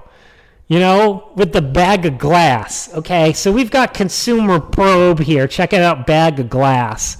You 0.67 0.79
know, 0.79 1.29
with 1.36 1.51
the 1.51 1.62
bag 1.62 2.06
of 2.06 2.17
glass. 2.17 2.91
Okay, 2.93 3.34
so 3.34 3.51
we've 3.51 3.69
got 3.69 3.93
Consumer 3.93 4.62
Probe 4.62 5.19
here. 5.19 5.45
Check 5.47 5.73
it 5.73 5.82
out, 5.82 6.08
bag 6.08 6.39
of 6.39 6.49
glass, 6.49 7.17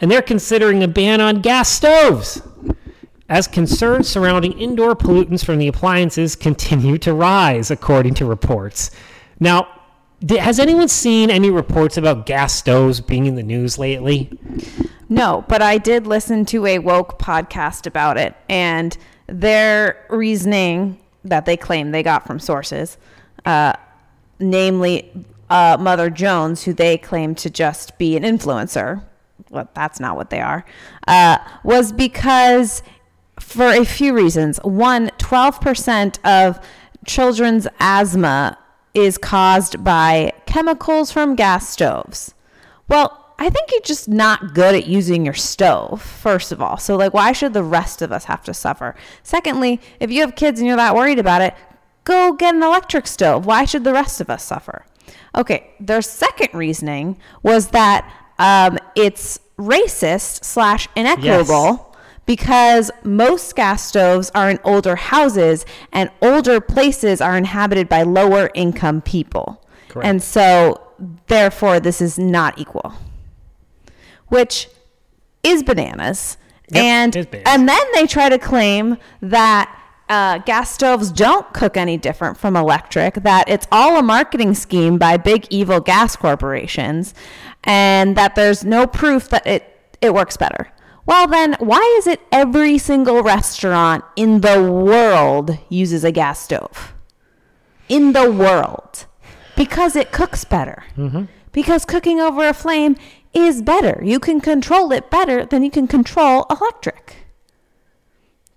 and 0.00 0.10
they're 0.10 0.22
considering 0.22 0.82
a 0.82 0.88
ban 0.88 1.20
on 1.20 1.42
gas 1.42 1.68
stoves. 1.68 2.42
As 3.28 3.46
concerns 3.46 4.08
surrounding 4.08 4.58
indoor 4.58 4.96
pollutants 4.96 5.44
from 5.44 5.58
the 5.58 5.68
appliances 5.68 6.34
continue 6.34 6.96
to 6.98 7.12
rise, 7.12 7.70
according 7.70 8.14
to 8.14 8.24
reports. 8.24 8.90
Now, 9.38 9.68
has 10.28 10.58
anyone 10.58 10.88
seen 10.88 11.30
any 11.30 11.50
reports 11.50 11.96
about 11.96 12.26
gas 12.26 12.54
stoves 12.54 13.00
being 13.00 13.26
in 13.26 13.34
the 13.34 13.42
news 13.42 13.78
lately? 13.78 14.30
No, 15.08 15.44
but 15.48 15.62
I 15.62 15.78
did 15.78 16.06
listen 16.06 16.44
to 16.46 16.66
a 16.66 16.78
woke 16.78 17.18
podcast 17.18 17.86
about 17.86 18.18
it, 18.18 18.34
and 18.48 18.96
their 19.26 20.06
reasoning 20.08 20.98
that 21.24 21.44
they 21.44 21.56
claim 21.56 21.90
they 21.90 22.02
got 22.02 22.26
from 22.26 22.38
sources, 22.40 22.96
uh, 23.44 23.74
namely 24.40 25.12
uh, 25.50 25.76
Mother 25.78 26.10
Jones, 26.10 26.64
who 26.64 26.72
they 26.72 26.98
claim 26.98 27.34
to 27.36 27.50
just 27.50 27.96
be 27.98 28.16
an 28.16 28.22
influencer. 28.22 29.04
Well, 29.50 29.68
that's 29.74 30.00
not 30.00 30.16
what 30.16 30.30
they 30.30 30.40
are. 30.40 30.64
Uh, 31.06 31.38
was 31.62 31.92
because 31.92 32.82
for 33.40 33.66
a 33.66 33.84
few 33.84 34.14
reasons. 34.14 34.58
One, 34.62 35.08
12% 35.18 36.18
of 36.24 36.64
children's 37.06 37.66
asthma 37.78 38.58
is 38.94 39.18
caused 39.18 39.82
by 39.84 40.32
chemicals 40.46 41.12
from 41.12 41.36
gas 41.36 41.68
stoves. 41.68 42.34
Well, 42.88 43.26
I 43.38 43.50
think 43.50 43.70
you're 43.70 43.80
just 43.82 44.08
not 44.08 44.54
good 44.54 44.74
at 44.74 44.88
using 44.88 45.24
your 45.24 45.34
stove, 45.34 46.02
first 46.02 46.50
of 46.50 46.60
all. 46.60 46.76
So, 46.76 46.96
like, 46.96 47.14
why 47.14 47.32
should 47.32 47.52
the 47.52 47.62
rest 47.62 48.02
of 48.02 48.10
us 48.10 48.24
have 48.24 48.42
to 48.44 48.54
suffer? 48.54 48.96
Secondly, 49.22 49.80
if 50.00 50.10
you 50.10 50.22
have 50.22 50.34
kids 50.34 50.58
and 50.58 50.66
you're 50.66 50.76
that 50.76 50.96
worried 50.96 51.20
about 51.20 51.42
it, 51.42 51.54
go 52.02 52.32
get 52.32 52.54
an 52.56 52.62
electric 52.62 53.06
stove. 53.06 53.46
Why 53.46 53.64
should 53.64 53.84
the 53.84 53.92
rest 53.92 54.20
of 54.20 54.28
us 54.28 54.42
suffer? 54.42 54.84
Okay, 55.36 55.70
their 55.78 56.02
second 56.02 56.48
reasoning 56.52 57.18
was 57.42 57.68
that 57.68 58.10
um, 58.40 58.78
it's 58.96 59.38
racist 59.56 60.44
slash 60.44 60.88
inequitable 60.96 61.87
because 62.28 62.90
most 63.04 63.56
gas 63.56 63.82
stoves 63.82 64.30
are 64.34 64.50
in 64.50 64.58
older 64.62 64.96
houses 64.96 65.64
and 65.92 66.10
older 66.20 66.60
places 66.60 67.22
are 67.22 67.38
inhabited 67.38 67.88
by 67.88 68.02
lower 68.02 68.50
income 68.52 69.00
people. 69.00 69.64
Correct. 69.88 70.06
And 70.06 70.22
so, 70.22 70.92
therefore, 71.28 71.80
this 71.80 72.02
is 72.02 72.18
not 72.18 72.58
equal, 72.58 72.92
which 74.26 74.68
is 75.42 75.62
bananas. 75.62 76.36
Yep, 76.70 76.84
and 76.84 77.16
is 77.16 77.24
bananas. 77.24 77.48
and 77.48 77.66
then 77.66 77.86
they 77.94 78.06
try 78.06 78.28
to 78.28 78.38
claim 78.38 78.98
that 79.22 79.74
uh, 80.10 80.36
gas 80.36 80.70
stoves 80.70 81.10
don't 81.10 81.50
cook 81.54 81.78
any 81.78 81.96
different 81.96 82.36
from 82.36 82.56
electric, 82.56 83.14
that 83.14 83.48
it's 83.48 83.66
all 83.72 83.98
a 83.98 84.02
marketing 84.02 84.52
scheme 84.52 84.98
by 84.98 85.16
big 85.16 85.46
evil 85.48 85.80
gas 85.80 86.14
corporations, 86.14 87.14
and 87.64 88.16
that 88.18 88.34
there's 88.34 88.66
no 88.66 88.86
proof 88.86 89.30
that 89.30 89.46
it, 89.46 89.64
it 90.02 90.12
works 90.12 90.36
better. 90.36 90.70
Well, 91.08 91.26
then, 91.26 91.56
why 91.58 91.80
is 91.96 92.06
it 92.06 92.20
every 92.30 92.76
single 92.76 93.22
restaurant 93.22 94.04
in 94.14 94.42
the 94.42 94.62
world 94.70 95.56
uses 95.70 96.04
a 96.04 96.12
gas 96.12 96.38
stove? 96.38 96.92
In 97.88 98.12
the 98.12 98.30
world. 98.30 99.06
Because 99.56 99.96
it 99.96 100.12
cooks 100.12 100.44
better. 100.44 100.84
Mm-hmm. 100.98 101.24
Because 101.50 101.86
cooking 101.86 102.20
over 102.20 102.46
a 102.46 102.52
flame 102.52 102.94
is 103.32 103.62
better. 103.62 104.02
You 104.04 104.20
can 104.20 104.42
control 104.42 104.92
it 104.92 105.10
better 105.10 105.46
than 105.46 105.62
you 105.62 105.70
can 105.70 105.88
control 105.88 106.44
electric. 106.50 107.16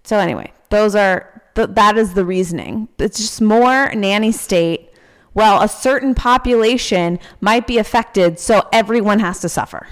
So 0.04 0.20
anyway, 0.20 0.52
those 0.72 0.94
are 0.94 1.42
th- 1.56 1.70
that 1.72 1.98
is 1.98 2.16
the 2.16 2.26
reasoning. 2.26 2.90
It's 3.00 3.18
just 3.18 3.40
more 3.40 3.94
nanny 3.96 4.34
state. 4.34 4.92
Well, 5.34 5.62
a 5.62 5.70
certain 5.70 6.14
population 6.14 7.18
might 7.40 7.66
be 7.66 7.78
affected, 7.78 8.40
so 8.40 8.68
everyone 8.74 9.20
has 9.20 9.40
to 9.40 9.48
suffer. 9.48 9.88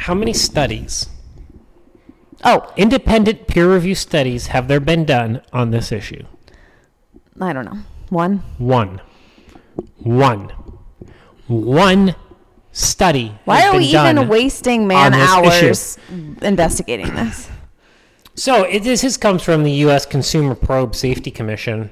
How 0.00 0.14
many 0.14 0.32
studies, 0.32 1.08
Oh, 2.42 2.72
independent 2.76 3.46
peer 3.46 3.72
review 3.72 3.94
studies, 3.94 4.48
have 4.48 4.66
there 4.66 4.80
been 4.80 5.04
done 5.04 5.42
on 5.52 5.70
this 5.70 5.92
issue? 5.92 6.24
I 7.40 7.52
don't 7.52 7.66
know. 7.66 7.78
One. 8.08 8.38
One. 8.56 9.00
One. 9.98 10.52
One 11.48 12.14
study. 12.72 13.38
Why 13.44 13.66
are 13.66 13.76
we 13.76 13.84
even 13.86 14.28
wasting 14.28 14.86
man 14.86 15.12
hours 15.12 15.98
issue. 16.08 16.36
investigating 16.40 17.14
this? 17.14 17.50
So 18.34 18.64
it, 18.64 18.84
this 18.84 19.04
is, 19.04 19.16
comes 19.18 19.42
from 19.42 19.64
the 19.64 19.72
U.S. 19.72 20.06
Consumer 20.06 20.54
Probe 20.54 20.94
Safety 20.94 21.30
Commission. 21.30 21.90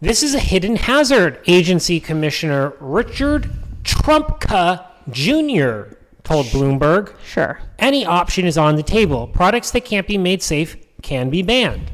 This 0.00 0.22
is 0.22 0.34
a 0.34 0.38
hidden 0.38 0.76
hazard. 0.76 1.40
Agency 1.48 1.98
Commissioner 1.98 2.74
Richard 2.78 3.50
Trumka 3.82 4.86
Jr. 5.10 5.96
told 6.26 6.46
Bloomberg. 6.46 7.14
Sure. 7.24 7.60
Any 7.78 8.04
option 8.04 8.44
is 8.44 8.58
on 8.58 8.76
the 8.76 8.82
table. 8.82 9.28
Products 9.28 9.70
that 9.70 9.86
can't 9.86 10.06
be 10.06 10.18
made 10.18 10.42
safe 10.42 10.76
can 11.02 11.30
be 11.30 11.42
banned. 11.42 11.90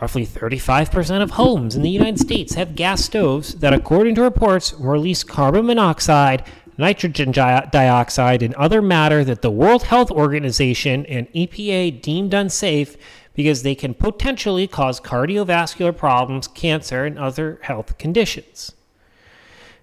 Roughly 0.00 0.26
35% 0.26 1.22
of 1.22 1.32
homes 1.32 1.76
in 1.76 1.82
the 1.82 1.90
United 1.90 2.18
States 2.18 2.54
have 2.54 2.74
gas 2.74 3.04
stoves 3.04 3.54
that, 3.56 3.72
according 3.72 4.14
to 4.16 4.22
reports, 4.22 4.74
release 4.74 5.22
carbon 5.22 5.66
monoxide 5.66 6.44
nitrogen 6.78 7.30
dioxide, 7.30 8.42
and 8.42 8.54
other 8.54 8.82
matter 8.82 9.24
that 9.24 9.42
the 9.42 9.50
World 9.50 9.84
Health 9.84 10.10
Organization 10.10 11.06
and 11.06 11.30
EPA 11.32 12.02
deemed 12.02 12.34
unsafe 12.34 12.96
because 13.34 13.62
they 13.62 13.74
can 13.74 13.94
potentially 13.94 14.66
cause 14.66 15.00
cardiovascular 15.00 15.96
problems, 15.96 16.46
cancer, 16.48 17.04
and 17.04 17.18
other 17.18 17.58
health 17.62 17.98
conditions. 17.98 18.72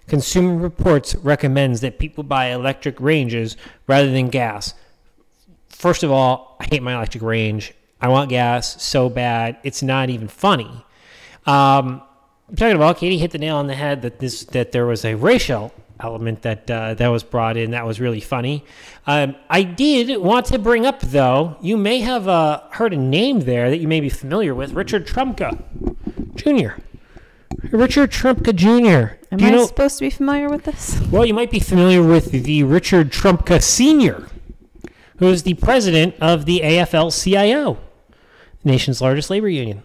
Consumer 0.06 0.56
Reports 0.56 1.14
recommends 1.16 1.80
that 1.80 1.98
people 1.98 2.24
buy 2.24 2.46
electric 2.46 3.00
ranges 3.00 3.56
rather 3.86 4.10
than 4.10 4.28
gas. 4.28 4.74
First 5.68 6.02
of 6.02 6.10
all, 6.10 6.56
I 6.60 6.66
hate 6.66 6.82
my 6.82 6.94
electric 6.94 7.22
range. 7.22 7.72
I 8.00 8.08
want 8.08 8.30
gas 8.30 8.82
so 8.82 9.08
bad. 9.08 9.58
It's 9.62 9.82
not 9.82 10.10
even 10.10 10.28
funny. 10.28 10.84
Um, 11.46 12.02
second 12.56 12.76
of 12.76 12.82
all, 12.82 12.94
Katie 12.94 13.18
hit 13.18 13.30
the 13.30 13.38
nail 13.38 13.56
on 13.56 13.66
the 13.68 13.74
head 13.74 14.02
that 14.02 14.18
this 14.18 14.44
that 14.46 14.72
there 14.72 14.86
was 14.86 15.04
a 15.04 15.14
racial 15.14 15.72
element 16.00 16.42
that 16.42 16.70
uh, 16.70 16.94
that 16.94 17.08
was 17.08 17.22
brought 17.22 17.56
in 17.56 17.70
that 17.70 17.86
was 17.86 18.00
really 18.00 18.20
funny. 18.20 18.64
Um, 19.06 19.36
I 19.48 19.62
did 19.62 20.20
want 20.20 20.46
to 20.46 20.58
bring 20.58 20.84
up 20.84 21.00
though, 21.00 21.56
you 21.60 21.76
may 21.76 22.00
have 22.00 22.28
uh, 22.28 22.62
heard 22.70 22.92
a 22.92 22.96
name 22.96 23.40
there 23.40 23.70
that 23.70 23.78
you 23.78 23.88
may 23.88 24.00
be 24.00 24.08
familiar 24.08 24.54
with, 24.54 24.72
Richard 24.72 25.06
Trumka 25.06 25.62
Jr. 26.34 26.80
Richard 27.70 28.10
Trumka 28.10 28.54
Jr. 28.54 29.16
Am 29.32 29.42
I 29.42 29.50
know? 29.50 29.66
supposed 29.66 29.98
to 29.98 30.04
be 30.04 30.10
familiar 30.10 30.48
with 30.48 30.64
this? 30.64 31.00
Well, 31.10 31.24
you 31.24 31.34
might 31.34 31.50
be 31.50 31.60
familiar 31.60 32.02
with 32.02 32.30
the 32.32 32.62
Richard 32.64 33.10
Trumka 33.10 33.62
Sr., 33.62 34.26
who 35.18 35.28
is 35.28 35.42
the 35.44 35.54
president 35.54 36.14
of 36.20 36.44
the 36.44 36.60
AFL 36.64 37.10
CIO, 37.22 37.78
the 38.62 38.70
nation's 38.70 39.00
largest 39.00 39.30
labor 39.30 39.48
union. 39.48 39.82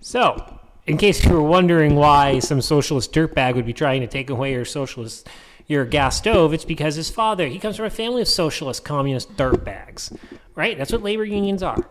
So, 0.00 0.58
in 0.86 0.96
case 0.96 1.24
you 1.24 1.32
were 1.32 1.42
wondering 1.42 1.94
why 1.94 2.40
some 2.40 2.60
socialist 2.60 3.12
dirtbag 3.12 3.54
would 3.54 3.66
be 3.66 3.72
trying 3.72 4.00
to 4.00 4.06
take 4.06 4.30
away 4.30 4.52
your 4.52 4.64
socialist 4.64 5.28
your 5.72 5.84
gas 5.84 6.18
stove, 6.18 6.54
it's 6.54 6.64
because 6.64 6.94
his 6.94 7.10
father, 7.10 7.48
he 7.48 7.58
comes 7.58 7.76
from 7.76 7.86
a 7.86 7.90
family 7.90 8.22
of 8.22 8.28
socialist 8.28 8.84
communist 8.84 9.36
dirtbags. 9.36 10.16
Right? 10.54 10.76
That's 10.76 10.92
what 10.92 11.02
labor 11.02 11.24
unions 11.24 11.62
are. 11.62 11.82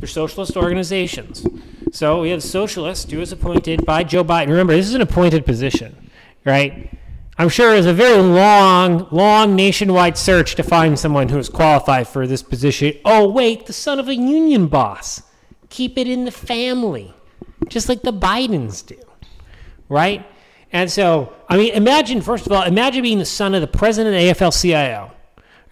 They're 0.00 0.08
socialist 0.08 0.56
organizations. 0.56 1.46
So 1.92 2.22
we 2.22 2.30
have 2.30 2.42
socialists 2.42 3.10
who 3.10 3.20
is 3.20 3.30
appointed 3.30 3.86
by 3.86 4.02
Joe 4.02 4.24
Biden. 4.24 4.48
Remember, 4.48 4.74
this 4.74 4.88
is 4.88 4.94
an 4.94 5.00
appointed 5.00 5.46
position, 5.46 6.10
right? 6.44 6.90
I'm 7.38 7.48
sure 7.48 7.72
it 7.72 7.76
was 7.76 7.86
a 7.86 7.94
very 7.94 8.20
long, 8.20 9.08
long 9.10 9.56
nationwide 9.56 10.18
search 10.18 10.56
to 10.56 10.62
find 10.62 10.98
someone 10.98 11.28
who 11.28 11.38
is 11.38 11.48
qualified 11.48 12.06
for 12.06 12.26
this 12.26 12.42
position. 12.42 12.94
Oh, 13.04 13.30
wait, 13.30 13.66
the 13.66 13.72
son 13.72 13.98
of 13.98 14.08
a 14.08 14.14
union 14.14 14.66
boss. 14.66 15.22
Keep 15.70 15.96
it 15.96 16.06
in 16.06 16.24
the 16.24 16.32
family, 16.32 17.14
just 17.68 17.88
like 17.88 18.02
the 18.02 18.12
Bidens 18.12 18.84
do, 18.84 19.00
right? 19.88 20.26
And 20.72 20.90
so, 20.90 21.32
I 21.48 21.56
mean, 21.56 21.72
imagine, 21.72 22.20
first 22.20 22.46
of 22.46 22.52
all, 22.52 22.62
imagine 22.62 23.02
being 23.02 23.18
the 23.18 23.24
son 23.24 23.54
of 23.54 23.60
the 23.60 23.66
president 23.66 24.14
of 24.14 24.36
AFL 24.36 24.60
CIO, 24.60 25.10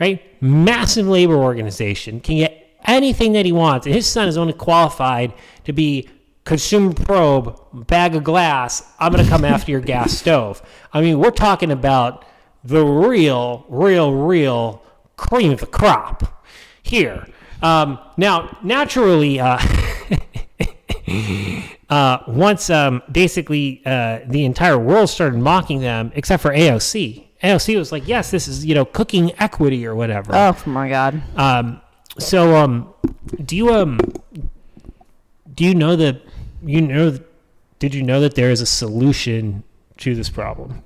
right? 0.00 0.42
Massive 0.42 1.06
labor 1.06 1.36
organization, 1.36 2.20
can 2.20 2.38
get 2.38 2.78
anything 2.84 3.32
that 3.34 3.46
he 3.46 3.52
wants. 3.52 3.86
And 3.86 3.94
his 3.94 4.06
son 4.06 4.28
is 4.28 4.36
only 4.36 4.52
qualified 4.52 5.34
to 5.64 5.72
be 5.72 6.08
consumer 6.44 6.94
probe, 6.94 7.86
bag 7.86 8.16
of 8.16 8.24
glass. 8.24 8.82
I'm 8.98 9.12
going 9.12 9.22
to 9.22 9.30
come 9.30 9.44
after 9.44 9.70
your 9.70 9.80
gas 9.80 10.12
stove. 10.18 10.62
I 10.92 11.00
mean, 11.00 11.18
we're 11.18 11.30
talking 11.30 11.70
about 11.70 12.24
the 12.64 12.84
real, 12.84 13.66
real, 13.68 14.12
real 14.12 14.82
cream 15.16 15.52
of 15.52 15.60
the 15.60 15.66
crop 15.66 16.44
here. 16.82 17.26
Um, 17.62 17.98
now, 18.16 18.56
naturally, 18.62 19.38
uh, 19.38 19.58
uh, 21.90 22.18
once 22.26 22.70
um, 22.70 23.02
basically 23.10 23.82
uh, 23.86 24.20
the 24.26 24.44
entire 24.44 24.78
world 24.78 25.08
started 25.08 25.38
mocking 25.38 25.80
them, 25.80 26.12
except 26.14 26.42
for 26.42 26.50
AOC. 26.50 27.24
AOC 27.42 27.78
was 27.78 27.92
like, 27.92 28.06
"Yes, 28.06 28.30
this 28.30 28.48
is 28.48 28.64
you 28.64 28.74
know 28.74 28.84
cooking 28.84 29.32
equity 29.38 29.86
or 29.86 29.94
whatever." 29.94 30.32
Oh 30.34 30.56
my 30.66 30.88
god. 30.88 31.22
Um, 31.36 31.80
so, 32.18 32.56
um, 32.56 32.92
do 33.44 33.56
you 33.56 33.72
um, 33.72 33.98
do 35.54 35.64
you 35.64 35.74
know 35.74 35.96
that 35.96 36.20
you 36.64 36.80
know? 36.80 37.18
Did 37.78 37.94
you 37.94 38.02
know 38.02 38.20
that 38.20 38.34
there 38.34 38.50
is 38.50 38.60
a 38.60 38.66
solution 38.66 39.62
to 39.98 40.14
this 40.14 40.28
problem? 40.28 40.82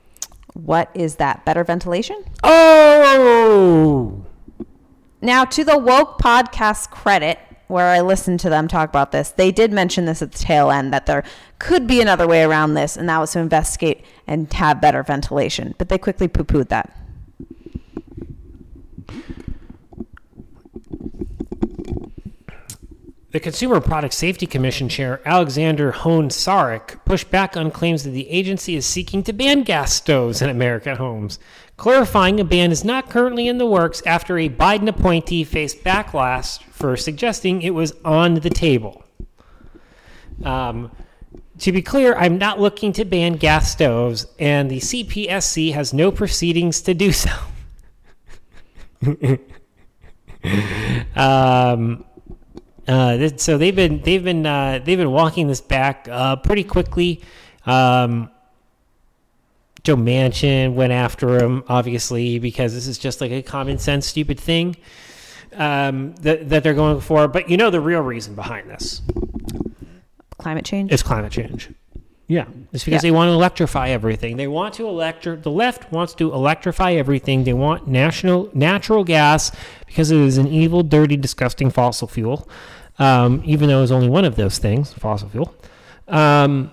What 0.54 0.90
is 0.94 1.16
that? 1.16 1.44
Better 1.44 1.64
ventilation? 1.64 2.22
Oh, 2.42 4.22
Now, 5.22 5.44
to 5.46 5.64
the 5.64 5.78
woke 5.78 6.18
podcast 6.18 6.90
credit, 6.90 7.38
where 7.68 7.88
I 7.88 8.00
listened 8.00 8.40
to 8.40 8.50
them 8.50 8.68
talk 8.68 8.88
about 8.88 9.12
this, 9.12 9.30
they 9.30 9.50
did 9.50 9.72
mention 9.72 10.04
this 10.04 10.22
at 10.22 10.32
the 10.32 10.38
tail 10.38 10.70
end 10.70 10.92
that 10.92 11.06
there 11.06 11.24
could 11.58 11.86
be 11.86 12.00
another 12.00 12.26
way 12.26 12.42
around 12.42 12.74
this, 12.74 12.96
and 12.96 13.08
that 13.08 13.18
was 13.18 13.32
to 13.32 13.38
investigate 13.38 14.04
and 14.26 14.52
have 14.52 14.80
better 14.80 15.02
ventilation. 15.02 15.74
But 15.78 15.88
they 15.88 15.98
quickly 15.98 16.28
poo 16.28 16.44
pooed 16.44 16.68
that. 16.68 16.96
The 23.32 23.40
Consumer 23.40 23.80
Product 23.80 24.12
Safety 24.12 24.46
Commission 24.46 24.90
Chair 24.90 25.22
Alexander 25.24 25.90
Hoehn-Saric 25.92 27.02
pushed 27.06 27.30
back 27.30 27.56
on 27.56 27.70
claims 27.70 28.04
that 28.04 28.10
the 28.10 28.28
agency 28.28 28.76
is 28.76 28.84
seeking 28.84 29.22
to 29.22 29.32
ban 29.32 29.62
gas 29.62 29.94
stoves 29.94 30.42
in 30.42 30.50
American 30.50 30.96
homes, 30.96 31.38
clarifying 31.76 32.40
a 32.40 32.44
ban 32.44 32.70
is 32.70 32.84
not 32.84 33.10
currently 33.10 33.48
in 33.48 33.58
the 33.58 33.66
works 33.66 34.02
after 34.06 34.38
a 34.38 34.48
Biden 34.48 34.88
appointee 34.88 35.44
faced 35.44 35.82
backlash 35.84 36.62
for 36.64 36.96
suggesting 36.96 37.62
it 37.62 37.74
was 37.74 37.92
on 38.04 38.34
the 38.34 38.50
table. 38.50 39.04
Um, 40.44 40.90
to 41.58 41.72
be 41.72 41.82
clear, 41.82 42.14
I'm 42.16 42.38
not 42.38 42.58
looking 42.58 42.92
to 42.94 43.04
ban 43.04 43.34
gas 43.34 43.70
stoves, 43.70 44.26
and 44.38 44.70
the 44.70 44.78
CPSC 44.78 45.72
has 45.74 45.92
no 45.92 46.10
proceedings 46.10 46.80
to 46.82 46.94
do 46.94 47.12
so. 47.12 47.30
um, 51.14 52.04
uh, 52.88 53.28
so 53.36 53.58
they've 53.58 53.76
been 53.76 54.00
they've 54.02 54.24
been 54.24 54.44
uh, 54.44 54.80
they've 54.84 54.98
been 54.98 55.12
walking 55.12 55.46
this 55.46 55.60
back 55.60 56.08
uh, 56.10 56.36
pretty 56.36 56.64
quickly. 56.64 57.22
Um, 57.64 58.30
Joe 59.84 59.96
Manchin 59.96 60.74
went 60.74 60.92
after 60.92 61.42
him, 61.42 61.64
obviously, 61.68 62.38
because 62.38 62.72
this 62.74 62.86
is 62.86 62.98
just 62.98 63.20
like 63.20 63.32
a 63.32 63.42
common 63.42 63.78
sense, 63.78 64.06
stupid 64.06 64.38
thing 64.38 64.76
um, 65.54 66.14
that 66.16 66.48
that 66.50 66.62
they're 66.62 66.74
going 66.74 67.00
for. 67.00 67.26
But 67.28 67.50
you 67.50 67.56
know 67.56 67.70
the 67.70 67.80
real 67.80 68.00
reason 68.00 68.34
behind 68.34 68.70
this 68.70 69.02
Climate 70.38 70.64
change? 70.64 70.92
is 70.92 71.02
climate 71.02 71.32
change. 71.32 71.70
Yeah, 72.28 72.46
it's 72.72 72.84
because 72.84 73.02
Yeah. 73.04 73.10
they 73.10 73.10
want 73.10 73.28
to 73.28 73.32
electrify 73.32 73.88
everything. 73.90 74.36
They 74.36 74.46
want 74.48 74.74
to 74.74 74.84
electri- 74.84 75.42
The 75.42 75.50
left 75.50 75.92
wants 75.92 76.14
to 76.14 76.32
electrify 76.32 76.92
everything. 76.92 77.44
They 77.44 77.52
want 77.52 77.86
national 77.86 78.48
natural 78.54 79.04
gas 79.04 79.52
because 79.86 80.10
it 80.10 80.18
is 80.18 80.38
an 80.38 80.48
evil, 80.48 80.82
dirty, 80.82 81.16
disgusting 81.16 81.70
fossil 81.70 82.08
fuel. 82.08 82.48
Um, 82.98 83.42
even 83.44 83.68
though 83.68 83.82
it's 83.82 83.92
only 83.92 84.08
one 84.08 84.24
of 84.24 84.36
those 84.36 84.58
things, 84.58 84.92
fossil 84.94 85.28
fuel, 85.28 85.54
um, 86.08 86.72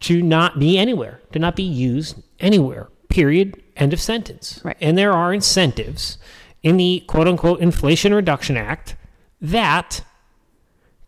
to 0.00 0.22
not 0.22 0.58
be 0.58 0.78
anywhere, 0.78 1.20
to 1.32 1.38
not 1.38 1.56
be 1.56 1.62
used 1.62 2.22
anywhere. 2.40 2.88
Period. 3.08 3.62
End 3.76 3.92
of 3.92 4.00
sentence. 4.00 4.60
Right. 4.64 4.76
And 4.80 4.96
there 4.96 5.12
are 5.12 5.32
incentives 5.32 6.18
in 6.62 6.76
the 6.76 7.04
quote 7.06 7.28
unquote 7.28 7.60
Inflation 7.60 8.14
Reduction 8.14 8.56
Act 8.56 8.96
that 9.40 10.02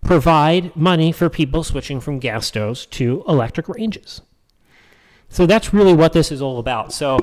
provide 0.02 0.74
money 0.76 1.12
for 1.12 1.28
people 1.28 1.64
switching 1.64 2.00
from 2.00 2.18
gas 2.18 2.46
stoves 2.46 2.86
to 2.86 3.24
electric 3.26 3.68
ranges. 3.68 4.20
So 5.28 5.46
that's 5.46 5.74
really 5.74 5.92
what 5.92 6.12
this 6.12 6.32
is 6.32 6.40
all 6.40 6.58
about. 6.58 6.92
So, 6.92 7.18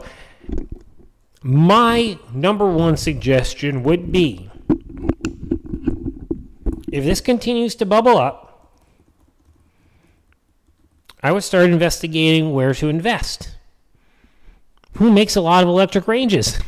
my 1.42 2.18
number 2.34 2.70
one 2.70 2.98
suggestion 2.98 3.84
would 3.84 4.12
be 4.12 4.50
if 6.92 7.04
this 7.04 7.22
continues 7.22 7.76
to 7.76 7.86
bubble 7.86 8.18
up, 8.18 8.45
I 11.26 11.32
would 11.32 11.44
start 11.44 11.72
investigating 11.72 12.54
where 12.54 12.76
to 12.76 12.88
invest. 12.88 13.50
Who 14.98 15.12
makes 15.12 15.36
a 15.36 15.42
lot 15.42 15.64
of 15.64 15.70
electric 15.70 16.08
ranges? 16.08 16.60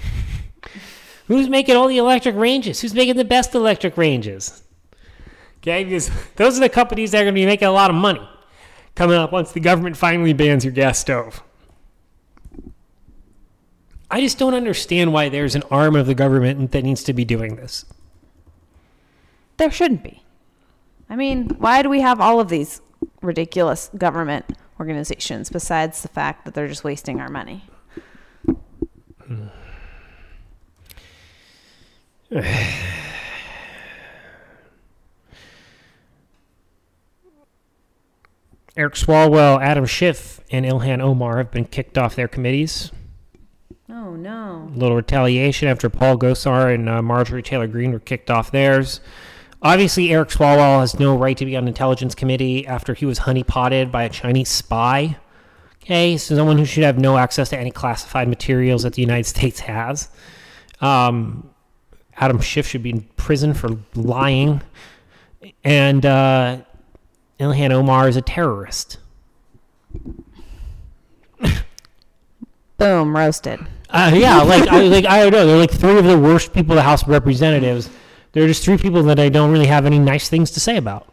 Who's 1.27 1.47
making 1.47 1.75
all 1.75 1.87
the 1.87 1.99
electric 1.99 2.35
ranges? 2.35 2.81
Who's 2.81 2.95
making 2.95 3.17
the 3.17 3.23
best 3.23 3.53
electric 3.53 3.97
ranges? 3.97 4.63
Okay, 5.59 5.83
because 5.83 6.09
those 6.37 6.57
are 6.57 6.61
the 6.61 6.69
companies 6.69 7.11
that 7.11 7.19
are 7.19 7.25
going 7.25 7.35
to 7.35 7.39
be 7.39 7.45
making 7.45 7.67
a 7.67 7.71
lot 7.71 7.91
of 7.91 7.95
money 7.95 8.27
coming 8.95 9.15
up 9.15 9.31
once 9.31 9.51
the 9.51 9.59
government 9.59 9.95
finally 9.95 10.33
bans 10.33 10.65
your 10.65 10.73
gas 10.73 10.97
stove. 10.97 11.43
I 14.09 14.21
just 14.21 14.39
don't 14.39 14.55
understand 14.55 15.13
why 15.13 15.29
there's 15.29 15.53
an 15.53 15.63
arm 15.69 15.95
of 15.95 16.07
the 16.07 16.15
government 16.15 16.71
that 16.71 16.83
needs 16.83 17.03
to 17.03 17.13
be 17.13 17.25
doing 17.25 17.57
this. 17.57 17.85
There 19.57 19.69
shouldn't 19.69 20.01
be. 20.01 20.23
I 21.11 21.15
mean, 21.15 21.49
why 21.59 21.83
do 21.83 21.89
we 21.89 22.01
have 22.01 22.19
all 22.19 22.39
of 22.39 22.49
these 22.49 22.81
ridiculous 23.21 23.89
government 23.97 24.45
organizations 24.79 25.49
besides 25.49 26.01
the 26.01 26.07
fact 26.07 26.45
that 26.45 26.53
they're 26.53 26.67
just 26.67 26.83
wasting 26.83 27.19
our 27.19 27.29
money? 27.29 27.65
Eric 38.77 38.93
Swalwell, 38.93 39.59
Adam 39.61 39.85
Schiff, 39.85 40.39
and 40.51 40.65
Ilhan 40.65 41.01
Omar 41.01 41.37
have 41.37 41.49
been 41.49 41.65
kicked 41.65 41.97
off 41.97 42.15
their 42.15 42.27
committees. 42.27 42.91
Oh 43.89 44.15
no. 44.15 44.69
A 44.73 44.77
little 44.77 44.95
retaliation 44.95 45.67
after 45.67 45.89
Paul 45.89 46.17
Gosar 46.17 46.73
and 46.73 46.87
uh, 46.87 47.01
Marjorie 47.01 47.41
Taylor 47.41 47.67
Greene 47.67 47.91
were 47.91 47.99
kicked 47.99 48.29
off 48.29 48.51
theirs. 48.51 48.99
Obviously, 49.61 50.11
Eric 50.11 50.29
Swalwell 50.29 50.81
has 50.81 50.99
no 50.99 51.17
right 51.17 51.35
to 51.37 51.45
be 51.45 51.57
on 51.57 51.67
Intelligence 51.67 52.13
Committee 52.13 52.67
after 52.67 52.93
he 52.93 53.05
was 53.05 53.19
honeypotted 53.19 53.91
by 53.91 54.03
a 54.03 54.09
Chinese 54.09 54.49
spy. 54.49 55.17
Okay, 55.81 56.17
so 56.17 56.35
someone 56.35 56.57
who 56.57 56.65
should 56.65 56.83
have 56.83 56.99
no 56.99 57.17
access 57.17 57.49
to 57.49 57.57
any 57.57 57.71
classified 57.71 58.27
materials 58.27 58.83
that 58.83 58.93
the 58.93 59.01
United 59.01 59.25
States 59.25 59.61
has. 59.61 60.09
Um, 60.81 61.49
Adam 62.17 62.39
Schiff 62.39 62.67
should 62.67 62.83
be 62.83 62.91
in 62.91 63.01
prison 63.15 63.53
for 63.53 63.69
lying. 63.95 64.61
And 65.63 66.05
uh, 66.05 66.57
Ilhan 67.39 67.71
Omar 67.71 68.07
is 68.09 68.15
a 68.15 68.21
terrorist. 68.21 68.97
Boom, 72.77 73.15
roasted. 73.15 73.59
Uh, 73.89 74.11
yeah, 74.13 74.41
like 74.41 74.67
I 74.67 74.81
like 74.81 75.05
I 75.05 75.23
don't 75.23 75.31
know. 75.31 75.47
They're 75.47 75.57
like 75.57 75.71
three 75.71 75.97
of 75.97 76.05
the 76.05 76.19
worst 76.19 76.53
people 76.53 76.73
in 76.73 76.75
the 76.75 76.83
House 76.83 77.03
of 77.03 77.07
Representatives. 77.07 77.89
They're 78.37 78.47
just 78.47 78.63
three 78.63 78.77
people 78.77 79.01
that 79.01 79.19
I 79.19 79.29
don't 79.29 79.51
really 79.51 79.65
have 79.65 79.87
any 79.87 79.97
nice 79.97 80.29
things 80.29 80.51
to 80.51 80.59
say 80.59 80.77
about, 80.77 81.11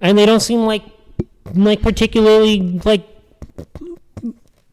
and 0.00 0.16
they 0.16 0.24
don't 0.24 0.38
seem 0.38 0.60
like 0.60 0.84
like 1.52 1.82
particularly 1.82 2.80
like 2.84 3.04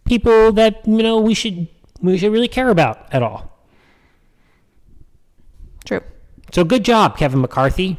people 0.06 0.52
that 0.52 0.86
you 0.86 1.02
know 1.02 1.20
we 1.20 1.34
should 1.34 1.67
we 2.00 2.20
should 2.20 2.32
really 2.32 2.48
care 2.48 2.70
about 2.70 3.12
at 3.12 3.24
all. 3.24 3.65
True. 5.84 6.02
So 6.52 6.63
good 6.63 6.86
job, 6.86 7.17
Kevin 7.17 7.41
McCarthy. 7.41 7.98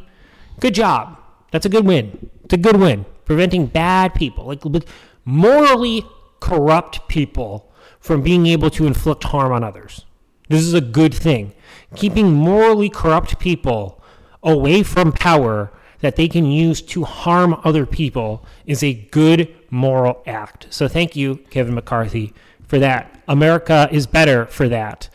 Good 0.60 0.76
job. 0.76 1.18
That's 1.50 1.66
a 1.66 1.68
good 1.68 1.84
win. 1.84 2.30
It's 2.44 2.54
a 2.54 2.58
good 2.58 2.76
win. 2.76 3.04
Preventing 3.24 3.66
bad 3.66 4.14
people, 4.14 4.44
like 4.44 4.64
like 4.64 4.86
morally 5.24 6.06
corrupt 6.38 7.08
people, 7.08 7.72
from 7.98 8.22
being 8.22 8.46
able 8.46 8.70
to 8.70 8.86
inflict 8.86 9.24
harm 9.24 9.50
on 9.50 9.64
others. 9.64 10.04
This 10.48 10.60
is 10.60 10.72
a 10.72 10.80
good 10.80 11.12
thing. 11.12 11.52
Keeping 11.94 12.32
morally 12.32 12.88
corrupt 12.88 13.38
people 13.38 14.02
away 14.42 14.82
from 14.82 15.12
power 15.12 15.70
that 16.00 16.16
they 16.16 16.28
can 16.28 16.46
use 16.46 16.82
to 16.82 17.04
harm 17.04 17.58
other 17.64 17.86
people 17.86 18.44
is 18.66 18.82
a 18.82 18.92
good 18.92 19.54
moral 19.70 20.22
act. 20.26 20.66
So 20.70 20.88
thank 20.88 21.16
you, 21.16 21.36
Kevin 21.50 21.74
McCarthy, 21.74 22.34
for 22.66 22.78
that. 22.78 23.22
America 23.28 23.88
is 23.92 24.06
better 24.06 24.46
for 24.46 24.68
that. 24.68 25.08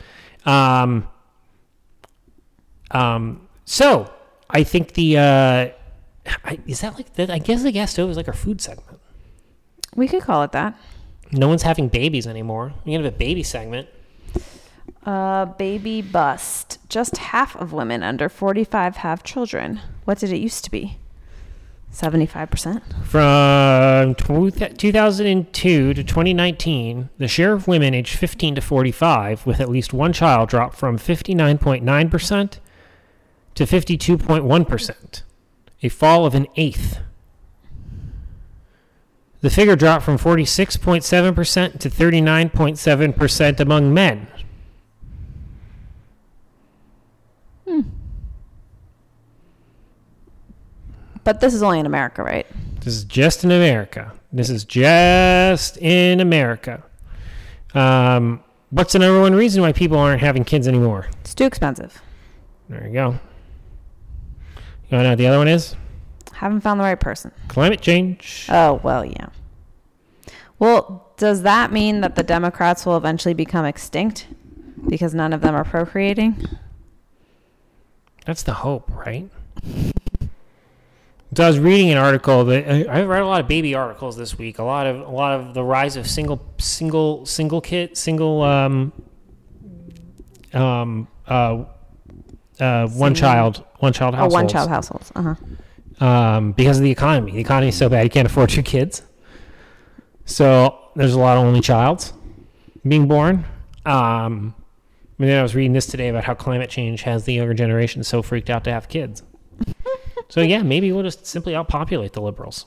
Um, 0.46 1.08
um, 2.92 3.48
so 3.66 4.12
I 4.50 4.64
think 4.64 4.94
the 4.94 5.18
uh, 5.18 5.70
I, 6.44 6.60
is 6.66 6.82
that 6.82 6.96
like 6.96 7.14
that? 7.16 7.30
I 7.30 7.40
guess 7.40 7.64
the 7.64 7.72
gas 7.72 7.92
stove 7.92 8.10
is 8.10 8.18
like 8.18 8.28
our 8.28 8.34
food 8.34 8.62
segment. 8.62 9.00
We 9.96 10.08
could 10.08 10.24
call 10.24 10.44
it 10.44 10.54
that. 10.54 10.78
No 11.32 11.48
one's 11.50 11.64
having 11.64 11.90
babies 11.90 12.28
anymore. 12.28 12.74
You 12.86 12.94
can 12.94 13.04
have 13.04 13.14
a 13.14 13.18
baby 13.18 13.44
segment. 13.44 13.90
Uh, 15.08 15.46
baby 15.46 16.02
bust. 16.02 16.80
Just 16.90 17.16
half 17.16 17.56
of 17.56 17.72
women 17.72 18.04
under 18.04 18.28
45 18.28 18.98
have 18.98 19.24
children. 19.24 19.80
What 20.04 20.18
did 20.18 20.34
it 20.34 20.40
used 20.40 20.66
to 20.66 20.72
be? 20.72 20.98
75%? 21.94 23.06
From 23.06 24.14
2002 24.16 25.94
to 25.94 26.04
2019, 26.04 27.10
the 27.18 27.28
share 27.30 27.54
of 27.54 27.70
women 27.70 27.94
aged 27.94 28.18
15 28.18 28.56
to 28.56 28.62
45 28.62 29.46
with 29.46 29.62
at 29.62 29.70
least 29.70 29.94
one 29.94 30.12
child 30.12 30.50
dropped 30.50 30.76
from 30.76 30.98
59.9% 30.98 32.60
to 33.56 33.64
52.1%, 33.64 35.22
a 35.84 35.90
fall 35.90 36.26
of 36.26 36.36
an 36.36 36.48
eighth. 36.58 37.00
The 39.40 39.50
figure 39.50 39.78
dropped 39.78 40.04
from 40.04 40.18
46.7% 40.18 41.80
to 41.80 41.90
39.7% 41.90 43.60
among 43.62 43.94
men. 43.94 44.28
But 51.24 51.42
this 51.42 51.54
is 51.54 51.62
only 51.62 51.80
in 51.80 51.86
America, 51.86 52.24
right? 52.24 52.48
This 52.80 52.96
is 52.96 53.04
just 53.04 53.44
in 53.44 53.52
America. 53.52 54.14
This 54.32 54.50
is 54.50 54.64
just 54.64 55.78
in 55.78 56.22
America. 56.22 56.84
Um, 57.74 58.44
what's 58.70 58.94
the 58.94 59.00
number 59.00 59.20
one 59.20 59.36
reason 59.36 59.62
why 59.62 59.74
people 59.74 59.98
aren't 59.98 60.22
having 60.22 60.46
kids 60.46 60.68
anymore? 60.68 61.08
It's 61.22 61.36
too 61.36 61.44
expensive. 61.46 62.02
There 62.70 62.88
you 62.88 62.94
go. 62.94 63.20
You 64.90 64.96
want 64.96 65.02
to 65.02 65.04
know 65.04 65.10
what 65.10 65.18
the 65.18 65.28
other 65.28 65.38
one 65.38 65.50
is? 65.50 65.76
Haven't 66.32 66.62
found 66.62 66.80
the 66.80 66.86
right 66.86 67.00
person. 67.00 67.32
Climate 67.50 67.82
change. 67.82 68.48
Oh, 68.50 68.80
well, 68.84 69.04
yeah. 69.04 69.28
Well, 70.60 71.12
does 71.18 71.42
that 71.42 71.72
mean 71.72 72.02
that 72.02 72.16
the 72.16 72.24
Democrats 72.24 72.86
will 72.86 72.96
eventually 72.96 73.34
become 73.34 73.66
extinct 73.66 74.28
because 74.88 75.14
none 75.14 75.34
of 75.34 75.42
them 75.42 75.56
are 75.56 75.66
procreating? 75.66 76.48
That's 78.28 78.44
the 78.44 78.54
hope, 78.54 78.92
right? 78.96 79.28
So 81.36 81.44
I 81.44 81.48
was 81.48 81.60
reading 81.60 81.92
an 81.92 81.98
article 81.98 82.44
that 82.46 82.68
I 82.90 83.04
read 83.04 83.22
a 83.22 83.26
lot 83.26 83.40
of 83.42 83.48
baby 83.48 83.74
articles 83.74 84.18
this 84.18 84.38
week. 84.38 84.60
A 84.60 84.64
lot 84.64 84.86
of 84.86 85.00
a 85.02 85.10
lot 85.10 85.40
of 85.40 85.54
the 85.54 85.64
rise 85.64 85.96
of 85.96 86.08
single 86.08 86.42
single 86.58 87.26
single 87.26 87.62
kit 87.62 87.98
single 87.98 88.42
um 88.42 88.92
um 90.54 91.08
uh 91.28 91.64
uh 92.60 92.88
one 92.88 93.14
child 93.16 93.64
one 93.80 93.94
child 93.94 94.14
Oh, 94.14 94.18
households. 94.18 94.34
one 94.34 94.48
child 94.48 94.70
households. 94.70 95.12
Uh 95.16 95.36
huh. 96.00 96.06
um, 96.06 96.52
because 96.52 96.78
of 96.78 96.84
the 96.84 96.92
economy. 96.92 97.32
The 97.34 97.40
economy 97.40 97.70
is 97.70 97.78
so 97.78 97.88
bad 97.90 98.04
you 98.04 98.10
can't 98.10 98.26
afford 98.28 98.50
two 98.50 98.64
kids. 98.64 99.04
So 100.26 100.78
there's 100.96 101.14
a 101.14 101.20
lot 101.20 101.38
of 101.38 101.46
only 101.46 101.62
childs 101.62 102.14
being 102.86 103.08
born. 103.08 103.46
Um, 103.86 104.54
and 105.20 105.28
mean, 105.28 105.38
I 105.38 105.42
was 105.42 105.56
reading 105.56 105.74
this 105.74 105.86
today 105.88 106.10
about 106.10 106.24
how 106.26 106.34
climate 106.36 106.70
change 106.70 107.02
has 107.04 107.26
the 107.26 107.34
younger 107.34 107.54
generation 107.54 108.04
so 108.04 108.22
freaked 108.22 108.50
out 108.50 108.64
to 108.66 108.72
have 108.72 108.88
kids. 108.88 109.24
so 110.30 110.42
yeah, 110.42 110.62
maybe 110.62 110.92
we'll 110.92 111.04
just 111.04 111.26
simply 111.26 111.54
outpopulate 111.54 112.14
the 112.14 112.22
liberals. 112.22 112.66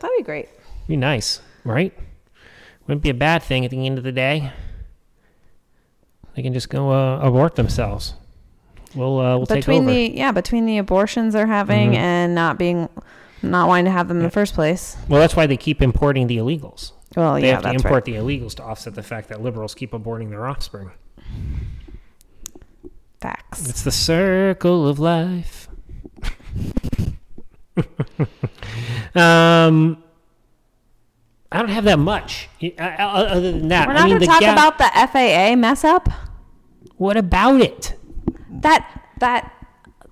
That'd 0.00 0.16
be 0.16 0.22
great. 0.22 0.48
Be 0.88 0.96
nice, 0.96 1.40
right? 1.64 1.92
Wouldn't 2.86 3.02
be 3.02 3.10
a 3.10 3.14
bad 3.14 3.42
thing 3.42 3.64
at 3.64 3.70
the 3.70 3.86
end 3.86 3.98
of 3.98 4.04
the 4.04 4.12
day. 4.12 4.52
They 6.34 6.42
can 6.42 6.52
just 6.52 6.70
go 6.70 6.90
uh, 6.90 7.20
abort 7.20 7.56
themselves. 7.56 8.14
We'll 8.94 9.20
uh, 9.20 9.36
we'll 9.36 9.46
take 9.46 9.60
between 9.60 9.82
over. 9.84 9.92
the 9.92 10.16
yeah, 10.16 10.32
between 10.32 10.66
the 10.66 10.78
abortions 10.78 11.34
they're 11.34 11.46
having 11.46 11.92
Mhm. 11.92 11.96
and 11.96 12.34
not 12.34 12.58
being, 12.58 12.88
not 13.42 13.68
wanting 13.68 13.84
to 13.86 13.90
have 13.90 14.08
them 14.08 14.18
in 14.18 14.22
the 14.22 14.30
first 14.30 14.54
place. 14.54 14.96
well, 15.08 15.20
that's 15.20 15.36
why 15.36 15.46
they 15.46 15.56
keep 15.56 15.80
importing 15.82 16.26
the 16.26 16.38
illegals. 16.38 16.92
Well, 17.16 17.34
they 17.34 17.42
yeah, 17.48 17.54
have 17.54 17.62
to 17.62 17.70
import 17.70 17.92
right. 17.92 18.04
the 18.04 18.14
illegals 18.14 18.54
to 18.56 18.62
offset 18.62 18.94
the 18.94 19.02
fact 19.02 19.28
that 19.28 19.42
liberals 19.42 19.74
keep 19.74 19.92
aborting 19.92 20.30
their 20.30 20.46
offspring. 20.46 20.90
Facts. 23.22 23.68
It's 23.68 23.82
the 23.82 23.92
circle 23.92 24.88
of 24.88 24.98
life. 24.98 25.68
um, 29.14 30.02
I 31.50 31.58
don't 31.58 31.68
have 31.68 31.84
that 31.84 31.98
much. 31.98 32.48
I- 32.62 32.74
I- 32.78 33.04
Other 33.04 33.52
than 33.52 33.68
that, 33.68 33.86
We're 33.88 33.94
I 33.94 33.96
not 33.98 34.04
mean, 34.08 34.18
going 34.18 34.20
to 34.22 34.26
talk 34.26 34.42
about 34.42 34.78
the 34.78 34.90
FAA 34.94 35.54
mess 35.56 35.84
up. 35.84 36.08
what 36.96 37.16
about 37.16 37.60
it? 37.60 37.98
That 38.50 38.86
that 39.18 39.52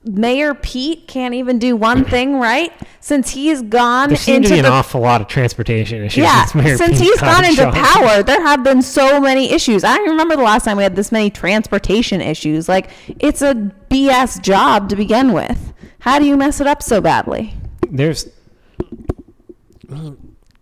Mayor 0.03 0.55
Pete 0.55 1.07
can't 1.07 1.35
even 1.35 1.59
do 1.59 1.77
one 1.77 2.07
thing 2.07 2.41
right 2.41 2.73
since 3.01 3.31
he's 3.31 3.61
gone 3.61 4.09
There 4.09 4.17
seem 4.17 4.43
to 4.43 4.49
into 4.49 4.55
be 4.55 4.59
an 4.61 4.65
the 4.65 4.71
awful 4.71 5.03
lot 5.03 5.21
of 5.21 5.29
transportation 5.29 6.03
issues. 6.03 6.25
yeah. 6.25 6.47
since 6.47 6.79
Since 6.79 6.99
he's 6.99 7.21
gone 7.21 7.45
into 7.45 7.71
power, 7.71 8.23
there 8.23 8.41
have 8.41 8.65
been 8.65 8.81
so 8.81 9.21
many 9.21 9.53
issues. 9.53 9.85
I 9.85 9.99
remember 9.99 10.37
the 10.37 10.43
last 10.43 10.65
time 10.65 10.79
we 10.79 10.83
had 10.85 10.97
this 10.97 11.13
many 11.13 11.29
transportation 11.29 12.23
issues. 12.23 12.67
Like 12.69 12.91
it's 13.19 13.43
a 13.43 13.55
BS 13.91 14.41
job 14.41 14.89
to 14.89 14.97
begin 14.97 15.33
with. 15.35 15.75
How 15.99 16.19
do 16.19 16.25
you 16.25 16.37
mess 16.37 16.61
it 16.63 16.67
up 16.67 16.83
so 16.83 17.01
badly? 17.01 17.55
there's 17.93 18.29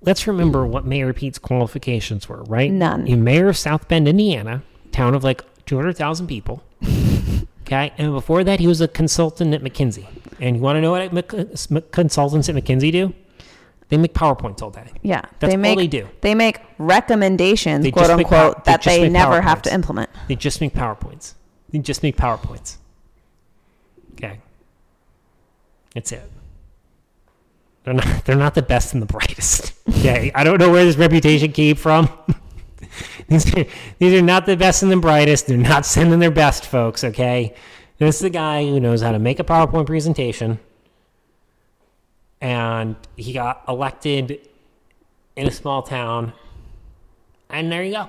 let's 0.00 0.26
remember 0.26 0.66
what 0.66 0.84
Mayor 0.86 1.12
Pete's 1.12 1.38
qualifications 1.38 2.28
were, 2.28 2.42
right? 2.44 2.72
None. 2.72 3.06
You 3.06 3.16
mayor 3.16 3.48
of 3.48 3.56
South 3.56 3.86
Bend, 3.88 4.08
Indiana, 4.08 4.62
town 4.90 5.14
of 5.14 5.22
like 5.22 5.44
200,000 5.66 6.26
people. 6.26 6.62
okay. 7.68 7.92
And 7.98 8.12
before 8.12 8.42
that, 8.44 8.60
he 8.60 8.66
was 8.66 8.80
a 8.80 8.88
consultant 8.88 9.54
at 9.54 9.62
McKinsey. 9.62 10.06
And 10.40 10.56
you 10.56 10.62
want 10.62 10.76
to 10.76 10.80
know 10.80 10.92
what 10.92 11.12
Mc- 11.12 11.92
consultants 11.92 12.48
at 12.48 12.54
McKinsey 12.54 12.90
do? 12.90 13.14
They 13.88 13.96
make 13.96 14.12
PowerPoints 14.12 14.62
all 14.62 14.70
day. 14.70 14.90
Yeah, 15.02 15.22
That's 15.38 15.52
they 15.52 15.56
all 15.56 15.62
make 15.62 15.78
they 15.78 15.86
do. 15.86 16.08
They 16.20 16.34
make 16.34 16.60
recommendations, 16.78 17.84
They 17.84 17.90
quote 17.90 18.10
unquote, 18.10 18.64
that 18.64 18.82
just 18.82 18.96
they 18.96 19.08
never 19.08 19.40
have 19.40 19.62
to 19.62 19.72
implement. 19.72 20.10
They 20.28 20.36
just 20.36 20.60
make 20.60 20.74
PowerPoints. 20.74 21.34
They 21.70 21.78
just 21.78 22.02
make 22.02 22.16
PowerPoints. 22.16 22.76
Okay. 24.12 24.40
That's 25.94 26.12
it. 26.12 26.30
They're 27.84 27.94
not, 27.94 28.24
they're 28.26 28.36
not 28.36 28.54
the 28.54 28.62
best 28.62 28.92
and 28.92 29.02
the 29.02 29.06
brightest. 29.06 29.74
Okay. 29.98 30.30
I 30.32 30.44
don't 30.44 30.58
know 30.58 30.70
where 30.70 30.84
this 30.84 30.96
reputation 30.96 31.50
came 31.50 31.74
from. 31.74 32.08
these, 33.28 33.54
are, 33.54 33.64
these 33.98 34.14
are 34.14 34.22
not 34.22 34.46
the 34.46 34.56
best 34.56 34.82
and 34.82 34.90
the 34.90 34.96
brightest. 34.96 35.46
They're 35.46 35.58
not 35.58 35.84
sending 35.84 36.18
their 36.18 36.30
best, 36.30 36.64
folks. 36.64 37.04
Okay. 37.04 37.54
This 37.98 38.16
is 38.16 38.22
the 38.22 38.30
guy 38.30 38.64
who 38.64 38.80
knows 38.80 39.02
how 39.02 39.12
to 39.12 39.18
make 39.18 39.38
a 39.38 39.44
PowerPoint 39.44 39.86
presentation. 39.86 40.58
And 42.40 42.96
he 43.16 43.34
got 43.34 43.64
elected 43.68 44.48
in 45.36 45.46
a 45.46 45.50
small 45.50 45.82
town. 45.82 46.32
And 47.50 47.70
there 47.70 47.82
you 47.82 47.92
go. 47.92 48.08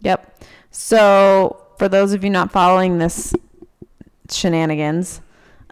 Yep. 0.00 0.44
So, 0.70 1.66
for 1.78 1.88
those 1.88 2.14
of 2.14 2.24
you 2.24 2.30
not 2.30 2.52
following 2.52 2.98
this 2.98 3.34
shenanigans, 4.30 5.20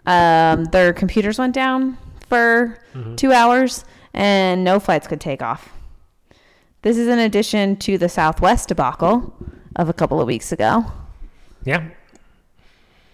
um, 0.05 0.65
their 0.65 0.93
computers 0.93 1.39
went 1.39 1.55
down 1.55 1.97
for 2.27 2.77
two 3.15 3.31
hours 3.31 3.85
and 4.13 4.63
no 4.63 4.79
flights 4.79 5.07
could 5.07 5.21
take 5.21 5.41
off. 5.41 5.71
This 6.81 6.97
is 6.97 7.07
in 7.07 7.19
addition 7.19 7.75
to 7.77 7.97
the 7.97 8.09
Southwest 8.09 8.69
debacle 8.69 9.33
of 9.75 9.89
a 9.89 9.93
couple 9.93 10.21
of 10.21 10.27
weeks 10.27 10.51
ago. 10.51 10.85
Yeah. 11.65 11.89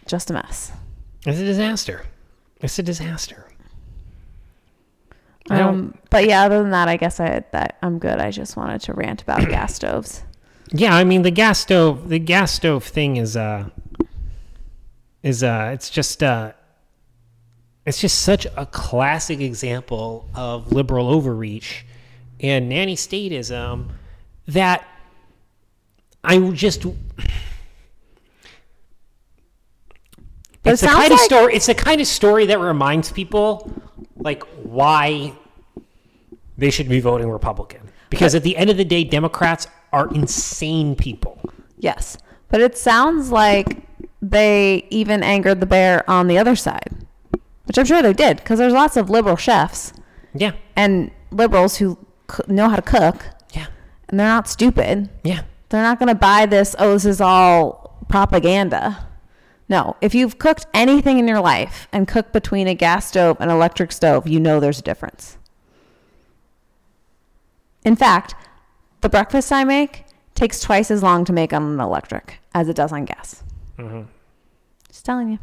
Just 0.05 0.29
a 0.29 0.33
mess. 0.33 0.71
It's 1.25 1.39
a 1.39 1.45
disaster. 1.45 2.05
It's 2.61 2.77
a 2.77 2.83
disaster. 2.83 3.47
Um, 5.49 5.97
but 6.09 6.25
yeah, 6.27 6.43
other 6.43 6.61
than 6.61 6.71
that, 6.71 6.87
I 6.87 6.97
guess 6.97 7.19
I 7.19 7.43
that 7.51 7.77
I'm 7.81 7.99
good. 7.99 8.19
I 8.19 8.31
just 8.31 8.57
wanted 8.57 8.81
to 8.81 8.93
rant 8.93 9.21
about 9.21 9.41
gas 9.49 9.75
stoves. 9.75 10.23
Yeah, 10.71 10.95
I 10.95 11.03
mean 11.03 11.21
the 11.21 11.31
gas 11.31 11.59
stove. 11.59 12.09
The 12.09 12.19
gas 12.19 12.51
stove 12.51 12.83
thing 12.83 13.17
is 13.17 13.37
uh 13.37 13.69
is 15.21 15.43
uh 15.43 15.71
it's 15.73 15.89
just 15.89 16.23
uh 16.23 16.53
it's 17.85 17.99
just 18.01 18.23
such 18.23 18.47
a 18.57 18.65
classic 18.65 19.39
example 19.39 20.27
of 20.33 20.71
liberal 20.71 21.09
overreach 21.09 21.85
and 22.39 22.69
nanny 22.69 22.95
statism 22.95 23.89
that 24.47 24.85
I 26.23 26.39
just 26.51 26.83
But 26.83 26.93
it 30.65 30.73
it's 30.73 30.81
the 30.81 30.87
kind 30.87 31.05
of 31.13 31.19
like- 31.19 31.25
story 31.25 31.53
it's 31.55 31.65
the 31.67 31.75
kind 31.75 32.01
of 32.01 32.07
story 32.07 32.45
that 32.47 32.59
reminds 32.59 33.11
people 33.11 33.71
like 34.17 34.43
why 34.63 35.33
they 36.57 36.69
should 36.71 36.89
be 36.89 36.99
voting 36.99 37.29
Republican. 37.29 37.81
Because 38.09 38.33
at 38.33 38.43
the 38.43 38.55
end 38.55 38.69
of 38.69 38.77
the 38.77 38.85
day, 38.85 39.03
Democrats 39.03 39.67
are 39.91 40.07
insane 40.13 40.95
people. 40.95 41.37
Yes, 41.79 42.17
but 42.49 42.61
it 42.61 42.77
sounds 42.77 43.29
like 43.31 43.81
they 44.21 44.87
even 44.89 45.21
angered 45.21 45.59
the 45.59 45.65
bear 45.65 46.09
on 46.09 46.27
the 46.27 46.37
other 46.37 46.55
side, 46.55 46.91
which 47.65 47.77
I'm 47.77 47.85
sure 47.85 48.01
they 48.01 48.13
did 48.13 48.37
because 48.37 48.57
there's 48.57 48.71
lots 48.73 48.95
of 48.95 49.09
liberal 49.09 49.35
chefs 49.35 49.91
Yeah, 50.33 50.53
and 50.75 51.11
liberals 51.31 51.75
who 51.77 51.97
know 52.47 52.69
how 52.69 52.75
to 52.75 52.81
cook 52.81 53.25
yeah, 53.53 53.67
and 54.09 54.19
they're 54.19 54.27
not 54.27 54.47
stupid. 54.47 55.09
yeah. 55.23 55.41
They're 55.69 55.81
not 55.81 55.97
going 55.97 56.09
to 56.09 56.15
buy 56.15 56.45
this, 56.45 56.75
oh, 56.77 56.93
this 56.93 57.05
is 57.05 57.19
all 57.19 57.97
propaganda. 58.07 59.07
No, 59.67 59.95
if 59.99 60.13
you've 60.13 60.37
cooked 60.37 60.67
anything 60.75 61.17
in 61.17 61.27
your 61.27 61.41
life 61.41 61.87
and 61.91 62.07
cooked 62.07 62.31
between 62.33 62.67
a 62.67 62.75
gas 62.75 63.07
stove 63.07 63.37
and 63.39 63.49
electric 63.49 63.91
stove, 63.91 64.27
you 64.27 64.39
know 64.39 64.59
there's 64.59 64.77
a 64.79 64.83
difference. 64.83 65.37
In 67.83 67.95
fact, 67.95 68.35
the 69.01 69.09
breakfast 69.09 69.51
I 69.51 69.63
make 69.63 70.05
takes 70.35 70.59
twice 70.61 70.91
as 70.91 71.01
long 71.01 71.25
to 71.25 71.33
make 71.33 71.51
on 71.51 71.63
an 71.63 71.79
electric 71.79 72.39
as 72.53 72.69
it 72.69 72.75
does 72.75 72.91
on 72.91 73.05
gas. 73.05 73.43
Mm-hmm. 73.77 74.03
Just 74.87 75.03
telling 75.03 75.31
you. 75.31 75.39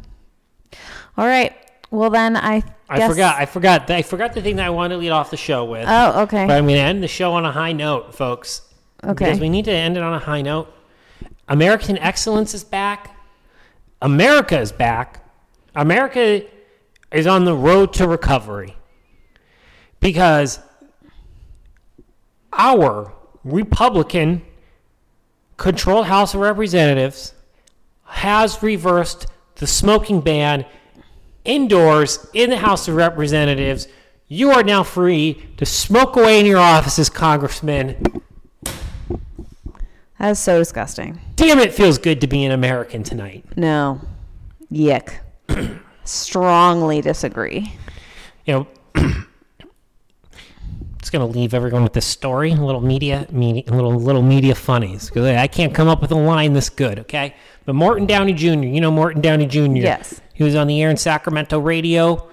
All 1.17 1.27
right. 1.27 1.53
Well, 1.93 2.09
then 2.09 2.35
I. 2.35 2.63
I 2.89 2.97
guess- 2.97 3.11
forgot. 3.11 3.35
I 3.39 3.45
forgot. 3.45 3.89
I 3.91 4.01
forgot 4.01 4.33
the 4.33 4.41
thing 4.41 4.55
that 4.55 4.65
I 4.65 4.71
wanted 4.71 4.95
to 4.95 4.99
lead 4.99 5.11
off 5.11 5.29
the 5.29 5.37
show 5.37 5.63
with. 5.63 5.85
Oh, 5.87 6.23
okay. 6.23 6.47
But 6.47 6.57
I'm 6.57 6.65
going 6.65 6.77
to 6.77 6.81
end 6.81 7.03
the 7.03 7.07
show 7.07 7.33
on 7.33 7.45
a 7.45 7.51
high 7.51 7.71
note, 7.71 8.15
folks. 8.15 8.63
Okay. 9.03 9.25
Because 9.25 9.39
we 9.39 9.47
need 9.47 9.65
to 9.65 9.71
end 9.71 9.95
it 9.95 10.01
on 10.01 10.11
a 10.11 10.19
high 10.19 10.41
note. 10.41 10.73
American 11.47 11.99
excellence 11.99 12.55
is 12.55 12.63
back. 12.63 13.15
America 14.01 14.59
is 14.59 14.71
back. 14.71 15.23
America 15.75 16.43
is 17.11 17.27
on 17.27 17.45
the 17.45 17.53
road 17.53 17.93
to 17.93 18.07
recovery. 18.07 18.75
Because 19.99 20.59
our 22.53 23.13
Republican 23.43 24.41
controlled 25.57 26.07
House 26.07 26.33
of 26.33 26.39
Representatives 26.39 27.35
has 28.05 28.63
reversed 28.63 29.27
the 29.57 29.67
smoking 29.67 30.21
ban 30.21 30.65
indoors 31.45 32.27
in 32.33 32.49
the 32.49 32.57
House 32.57 32.87
of 32.87 32.95
Representatives. 32.95 33.87
You 34.27 34.51
are 34.51 34.63
now 34.63 34.83
free 34.83 35.43
to 35.57 35.65
smoke 35.65 36.15
away 36.15 36.39
in 36.39 36.45
your 36.45 36.59
offices, 36.59 37.09
Congressman. 37.09 38.21
That 40.19 40.31
is 40.31 40.39
so 40.39 40.57
disgusting. 40.57 41.19
Damn, 41.35 41.59
it 41.59 41.73
feels 41.73 41.97
good 41.97 42.21
to 42.21 42.27
be 42.27 42.45
an 42.45 42.51
American 42.51 43.03
tonight. 43.03 43.43
No. 43.57 43.99
Yuck. 44.71 45.13
Strongly 46.05 47.01
disagree. 47.01 47.73
You 48.45 48.53
know, 48.53 48.67
just 50.99 51.11
gonna 51.11 51.25
leave 51.25 51.53
everyone 51.53 51.83
with 51.83 51.93
this 51.93 52.05
story, 52.05 52.51
a 52.51 52.55
little 52.55 52.81
media, 52.81 53.27
media 53.31 53.63
little 53.67 53.93
little 53.93 54.21
media 54.21 54.55
funnies, 54.55 55.09
because 55.09 55.25
I 55.25 55.47
can't 55.47 55.73
come 55.73 55.87
up 55.87 56.01
with 56.01 56.11
a 56.11 56.15
line 56.15 56.53
this 56.53 56.69
good. 56.69 56.99
Okay, 56.99 57.35
but 57.65 57.75
Morton 57.75 58.05
Downey 58.05 58.33
Jr. 58.33 58.63
You 58.63 58.81
know 58.81 58.91
Morton 58.91 59.21
Downey 59.21 59.45
Jr. 59.45 59.71
Yes. 59.75 60.21
He 60.33 60.43
was 60.43 60.55
on 60.55 60.67
the 60.67 60.81
air 60.81 60.89
in 60.89 60.97
Sacramento 60.97 61.59
radio. 61.59 62.29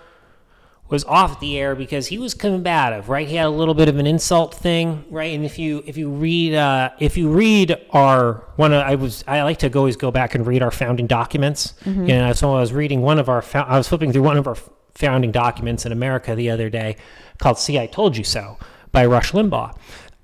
Was 0.88 1.05
off 1.05 1.38
the 1.38 1.57
air 1.57 1.76
because 1.76 2.09
he 2.09 2.18
was 2.18 2.34
combative, 2.34 3.09
right? 3.09 3.28
He 3.28 3.36
had 3.36 3.46
a 3.46 3.51
little 3.51 3.74
bit 3.74 3.88
of 3.88 3.98
an 3.98 4.09
insult 4.09 4.53
thing, 4.53 5.05
right? 5.09 5.32
And 5.32 5.44
if 5.44 5.57
you 5.57 5.84
if 5.86 5.96
you 5.96 6.11
read 6.11 6.53
uh, 6.53 6.90
if 6.98 7.16
you 7.16 7.28
read 7.30 7.76
our 7.90 8.42
one, 8.57 8.72
of, 8.72 8.82
I 8.82 8.96
was 8.96 9.22
I 9.28 9.40
like 9.42 9.59
to 9.59 9.72
always 9.78 9.94
go 9.94 10.11
back 10.11 10.34
and 10.34 10.44
read 10.44 10.62
our 10.62 10.72
founding 10.72 11.07
documents. 11.07 11.74
And 12.11 12.36
so 12.36 12.57
I 12.57 12.61
was 12.61 12.72
reading 12.72 13.03
one 13.03 13.20
of 13.20 13.28
our 13.28 13.44
I 13.55 13.78
was 13.78 13.86
flipping 13.86 14.11
through 14.11 14.24
one 14.24 14.36
of 14.36 14.48
our 14.48 14.57
founding 14.96 15.30
documents 15.30 15.86
in 15.86 15.92
America 15.92 16.34
the 16.34 16.51
other 16.51 16.68
day 16.68 16.96
called 17.38 17.57
"See, 17.61 17.78
I 17.78 17.86
Told 17.86 18.16
You 18.16 18.24
So" 18.24 18.59
by 18.90 19.07
Rush 19.07 19.30
Limbaugh. 19.30 19.76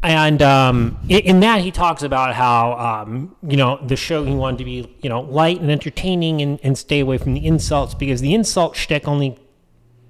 And 0.06 0.40
um, 0.40 0.96
in, 1.08 1.40
that, 1.40 1.62
he 1.62 1.72
talks 1.72 2.04
about 2.04 2.32
how 2.32 2.74
um, 2.74 3.34
you 3.42 3.56
know 3.56 3.84
the 3.84 3.96
show 3.96 4.24
he 4.24 4.32
wanted 4.32 4.58
to 4.58 4.64
be 4.64 4.96
you 5.02 5.08
know 5.08 5.22
light 5.22 5.60
and 5.60 5.68
entertaining 5.68 6.40
and, 6.42 6.60
and 6.62 6.78
stay 6.78 7.00
away 7.00 7.18
from 7.18 7.34
the 7.34 7.44
insults 7.44 7.92
because 7.92 8.20
the 8.20 8.32
insult 8.32 8.76
shtick 8.76 9.08
only 9.08 9.36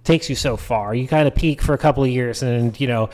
takes 0.04 0.28
you 0.28 0.36
so 0.36 0.58
far. 0.58 0.94
You 0.94 1.08
kind 1.08 1.26
of 1.26 1.34
peak 1.34 1.62
for 1.62 1.72
a 1.72 1.78
couple 1.78 2.04
of 2.04 2.10
years, 2.10 2.42
and 2.42 2.78
you 2.78 2.86
know, 2.86 3.08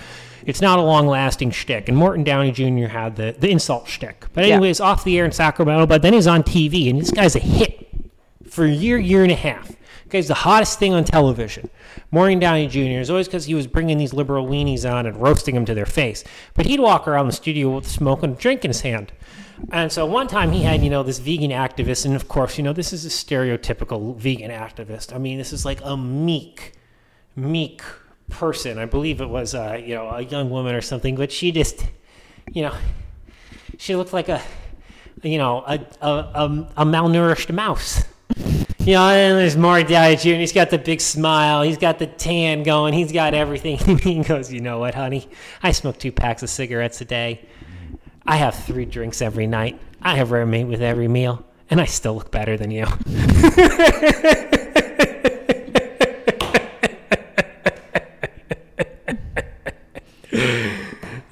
it's 0.44 0.60
not 0.60 0.80
a 0.80 0.82
long-lasting 0.82 1.52
shtick. 1.52 1.88
And 1.88 1.96
Morton 1.96 2.24
Downey 2.24 2.50
Jr. 2.50 2.88
had 2.88 3.14
the 3.14 3.36
the 3.38 3.52
insult 3.52 3.86
shtick. 3.86 4.26
But 4.32 4.44
Yeah. 4.44 4.54
anyways, 4.54 4.80
off 4.80 5.04
the 5.04 5.16
air 5.16 5.24
in 5.24 5.30
Sacramento. 5.30 5.86
But 5.86 6.02
then 6.02 6.14
he's 6.14 6.26
on 6.26 6.42
TV, 6.42 6.90
and 6.90 7.00
this 7.00 7.12
guy's 7.12 7.36
a 7.36 7.38
hit 7.38 7.88
for 8.50 8.64
a 8.64 8.70
year, 8.70 8.98
year 8.98 9.22
and 9.22 9.30
a 9.30 9.36
half. 9.36 9.70
Guy's 10.12 10.28
the 10.28 10.34
hottest 10.34 10.78
thing 10.78 10.92
on 10.92 11.04
television. 11.04 11.70
Morton 12.10 12.38
Downey 12.38 12.66
Jr. 12.66 13.00
is 13.00 13.08
always 13.08 13.28
because 13.28 13.46
he 13.46 13.54
was 13.54 13.66
bringing 13.66 13.96
these 13.96 14.12
liberal 14.12 14.46
weenies 14.46 14.84
on 14.84 15.06
and 15.06 15.16
roasting 15.16 15.54
them 15.54 15.64
to 15.64 15.72
their 15.72 15.86
face. 15.86 16.22
But 16.52 16.66
he'd 16.66 16.80
walk 16.80 17.08
around 17.08 17.28
the 17.28 17.32
studio 17.32 17.74
with 17.74 17.88
smoke 17.88 18.22
and 18.22 18.36
a 18.36 18.38
drink 18.38 18.62
in 18.62 18.68
his 18.68 18.82
hand. 18.82 19.10
And 19.70 19.90
so 19.90 20.04
one 20.04 20.28
time 20.28 20.52
he 20.52 20.64
had, 20.64 20.84
you 20.84 20.90
know, 20.90 21.02
this 21.02 21.18
vegan 21.18 21.50
activist, 21.50 22.04
and 22.04 22.14
of 22.14 22.28
course, 22.28 22.58
you 22.58 22.62
know, 22.62 22.74
this 22.74 22.92
is 22.92 23.06
a 23.06 23.08
stereotypical 23.08 24.14
vegan 24.16 24.50
activist. 24.50 25.14
I 25.14 25.18
mean, 25.18 25.38
this 25.38 25.50
is 25.50 25.64
like 25.64 25.80
a 25.82 25.96
meek, 25.96 26.74
meek 27.34 27.80
person. 28.28 28.76
I 28.76 28.84
believe 28.84 29.22
it 29.22 29.30
was, 29.30 29.54
uh, 29.54 29.80
you 29.82 29.94
know, 29.94 30.10
a 30.10 30.20
young 30.20 30.50
woman 30.50 30.74
or 30.74 30.82
something, 30.82 31.16
but 31.16 31.32
she 31.32 31.52
just, 31.52 31.86
you 32.52 32.60
know, 32.60 32.74
she 33.78 33.96
looked 33.96 34.12
like 34.12 34.28
a, 34.28 34.42
you 35.22 35.38
know, 35.38 35.64
a, 35.66 35.80
a, 36.02 36.10
a, 36.10 36.68
a 36.76 36.84
malnourished 36.84 37.50
mouse. 37.54 38.04
You 38.84 38.94
know, 38.94 39.10
and 39.10 39.38
there's 39.38 39.56
Mark 39.56 39.86
Downey 39.86 40.16
Jr. 40.16 40.30
He's 40.30 40.52
got 40.52 40.70
the 40.70 40.78
big 40.78 41.00
smile. 41.00 41.62
He's 41.62 41.78
got 41.78 42.00
the 42.00 42.08
tan 42.08 42.64
going. 42.64 42.94
He's 42.94 43.12
got 43.12 43.32
everything. 43.32 43.76
he 43.98 44.22
goes, 44.24 44.52
you 44.52 44.60
know 44.60 44.80
what, 44.80 44.96
honey? 44.96 45.28
I 45.62 45.70
smoke 45.70 45.98
two 45.98 46.10
packs 46.10 46.42
of 46.42 46.50
cigarettes 46.50 47.00
a 47.00 47.04
day. 47.04 47.46
I 48.26 48.36
have 48.36 48.56
three 48.56 48.84
drinks 48.84 49.22
every 49.22 49.46
night. 49.46 49.78
I 50.00 50.16
have 50.16 50.32
rare 50.32 50.44
meat 50.46 50.64
with 50.64 50.82
every 50.82 51.06
meal, 51.06 51.44
and 51.70 51.80
I 51.80 51.84
still 51.84 52.14
look 52.16 52.32
better 52.32 52.56
than 52.56 52.72
you. 52.72 52.86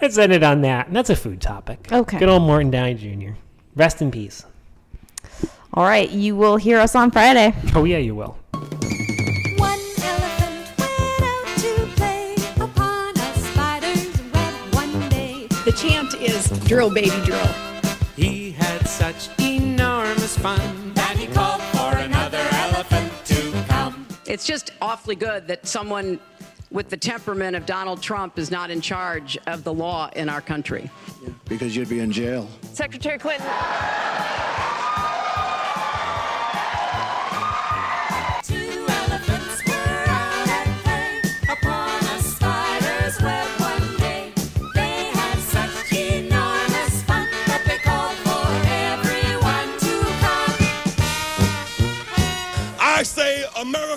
Let's 0.01 0.19
end 0.19 0.33
it 0.33 0.43
on 0.43 0.61
that. 0.63 0.87
And 0.87 0.97
that's 0.97 1.11
a 1.11 1.17
food 1.17 1.41
topic. 1.41 1.89
Okay. 1.93 2.19
Good 2.19 2.29
old 2.29 2.43
Morton 2.43 2.71
Downey 2.71 2.95
Jr. 2.95 3.33
Rest 3.75 4.01
in 4.03 4.11
peace. 4.11 4.45
All 5.75 5.85
right. 5.85 6.11
You 6.11 6.37
will 6.37 6.57
hear 6.57 6.79
us 6.79 6.95
on 6.95 7.11
Friday. 7.11 7.55
Oh 7.75 7.85
yeah, 7.85 7.99
you 7.99 8.15
will. 8.15 8.37
One 9.57 9.79
elephant 10.03 10.79
went 10.79 11.23
out 11.23 11.59
to 11.59 11.87
play 11.97 12.35
upon 12.59 13.17
a 13.17 13.35
spider's 13.39 14.07
web 14.33 14.75
one 14.75 15.09
day. 15.09 15.47
The 15.65 15.73
chant 15.73 16.15
is 16.15 16.49
drill, 16.67 16.93
baby, 16.93 17.11
drill. 17.25 17.47
He 18.17 18.51
had 18.53 18.87
such 18.89 19.29
enormous 19.41 20.37
fun. 20.37 20.93
That 20.95 21.17
he 21.17 21.27
called 21.29 21.63
for 21.63 21.97
another 21.99 22.45
elephant 22.53 23.13
to 23.27 23.65
come. 23.69 24.07
It's 24.27 24.45
just 24.47 24.73
awfully 24.83 25.15
good 25.15 25.47
that 25.49 25.67
someone 25.67 26.19
with 26.71 26.89
the 26.89 26.97
temperament 26.97 27.57
of 27.57 27.65
Donald 27.67 28.01
Trump 28.03 28.39
is 28.39 28.51
not 28.51 28.71
in 28.71 28.81
charge 28.81 29.39
of 29.47 29.65
the 29.65 29.73
law 29.73 30.09
in 30.15 30.29
our 30.29 30.41
country. 30.41 30.91
because 31.49 31.75
you'd 31.75 31.89
be 31.89 32.01
in 32.01 32.13
jail. 32.13 32.49
Secretary 32.73 33.19
Clinton. 33.19 33.47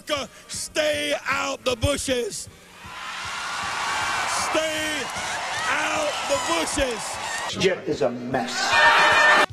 America, 0.07 0.29
stay 0.47 1.13
out 1.27 1.63
the 1.63 1.75
bushes. 1.75 2.49
Stay 4.49 5.01
out 5.69 6.11
the 6.29 6.39
bushes. 6.53 7.61
Shit 7.61 7.77
is 7.87 8.01
a 8.01 8.09
mess. 8.09 9.52